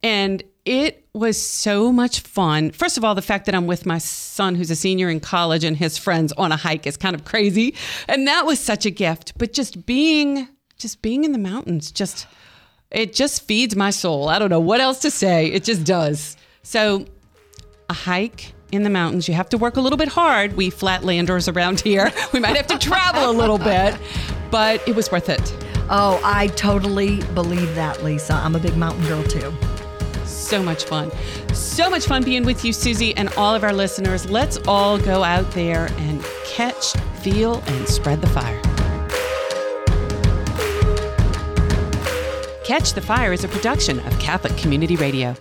And 0.04 0.44
it 0.66 1.08
was 1.14 1.42
so 1.42 1.94
much 1.94 2.20
fun. 2.20 2.72
First 2.72 2.98
of 2.98 3.06
all, 3.06 3.16
the 3.16 3.22
fact 3.22 3.46
that 3.46 3.56
I'm 3.56 3.66
with 3.66 3.86
my 3.86 3.98
son 3.98 4.56
who's 4.56 4.72
a 4.72 4.76
senior 4.76 5.10
in 5.10 5.22
college 5.22 5.64
and 5.64 5.78
his 5.78 5.98
friends 5.98 6.34
on 6.34 6.52
a 6.52 6.58
hike 6.58 6.86
is 6.86 6.98
kind 6.98 7.16
of 7.16 7.24
crazy. 7.24 7.76
And 8.10 8.28
that 8.28 8.46
was 8.46 8.60
such 8.60 8.86
a 8.86 8.92
gift. 8.92 9.38
But 9.38 9.54
just 9.54 9.86
being 9.86 10.50
just 10.82 11.02
being 11.02 11.24
in 11.24 11.32
the 11.32 11.40
mountains 11.40 11.92
just 11.92 12.28
it 12.92 13.14
just 13.14 13.44
feeds 13.44 13.76
my 13.76 13.90
soul. 13.90 14.28
I 14.28 14.38
don't 14.38 14.50
know 14.50 14.60
what 14.60 14.82
else 14.82 15.00
to 15.00 15.12
say. 15.12 15.48
It 15.48 15.64
just 15.64 15.86
does. 15.86 16.36
So, 16.64 17.06
a 17.90 17.94
hike 17.94 18.54
in 18.72 18.84
the 18.84 18.90
mountains, 18.90 19.28
you 19.28 19.34
have 19.34 19.50
to 19.50 19.58
work 19.58 19.78
a 19.78 19.82
little 19.82 19.98
bit 19.98 20.10
hard. 20.10 20.56
We 20.56 20.70
flatlanders 20.70 21.54
around 21.54 21.80
here, 21.80 22.12
we 22.34 22.40
might 22.40 22.56
have 22.58 22.68
to 22.68 22.78
travel 22.78 23.30
a 23.30 23.34
little 23.34 23.58
bit, 23.58 23.98
but 24.50 24.86
it 24.88 24.96
was 24.96 25.12
worth 25.12 25.30
it. 25.30 25.56
Oh, 25.90 26.22
I 26.24 26.48
totally 26.48 27.22
believe 27.34 27.76
that, 27.76 28.04
Lisa. 28.04 28.34
I'm 28.34 28.56
a 28.56 28.60
big 28.60 28.78
mountain 28.78 29.06
girl 29.08 29.24
too. 29.24 29.54
So 30.26 30.62
much 30.62 30.86
fun. 30.86 31.12
So 31.54 31.90
much 31.90 32.06
fun 32.06 32.24
being 32.24 32.46
with 32.46 32.64
you, 32.64 32.74
Susie, 32.74 33.16
and 33.16 33.30
all 33.36 33.56
of 33.56 33.64
our 33.64 33.74
listeners. 33.74 34.30
Let's 34.30 34.58
all 34.68 34.98
go 34.98 35.24
out 35.24 35.50
there 35.52 35.88
and 35.98 36.24
catch, 36.46 36.94
feel, 37.22 37.62
and 37.68 37.88
spread 37.88 38.22
the 38.22 38.28
fire. 38.28 38.62
Catch 42.64 42.94
the 42.94 43.02
Fire 43.02 43.34
is 43.34 43.44
a 43.44 43.48
production 43.48 44.00
of 44.02 44.20
Catholic 44.20 44.56
Community 44.56 44.96
Radio. 44.96 45.36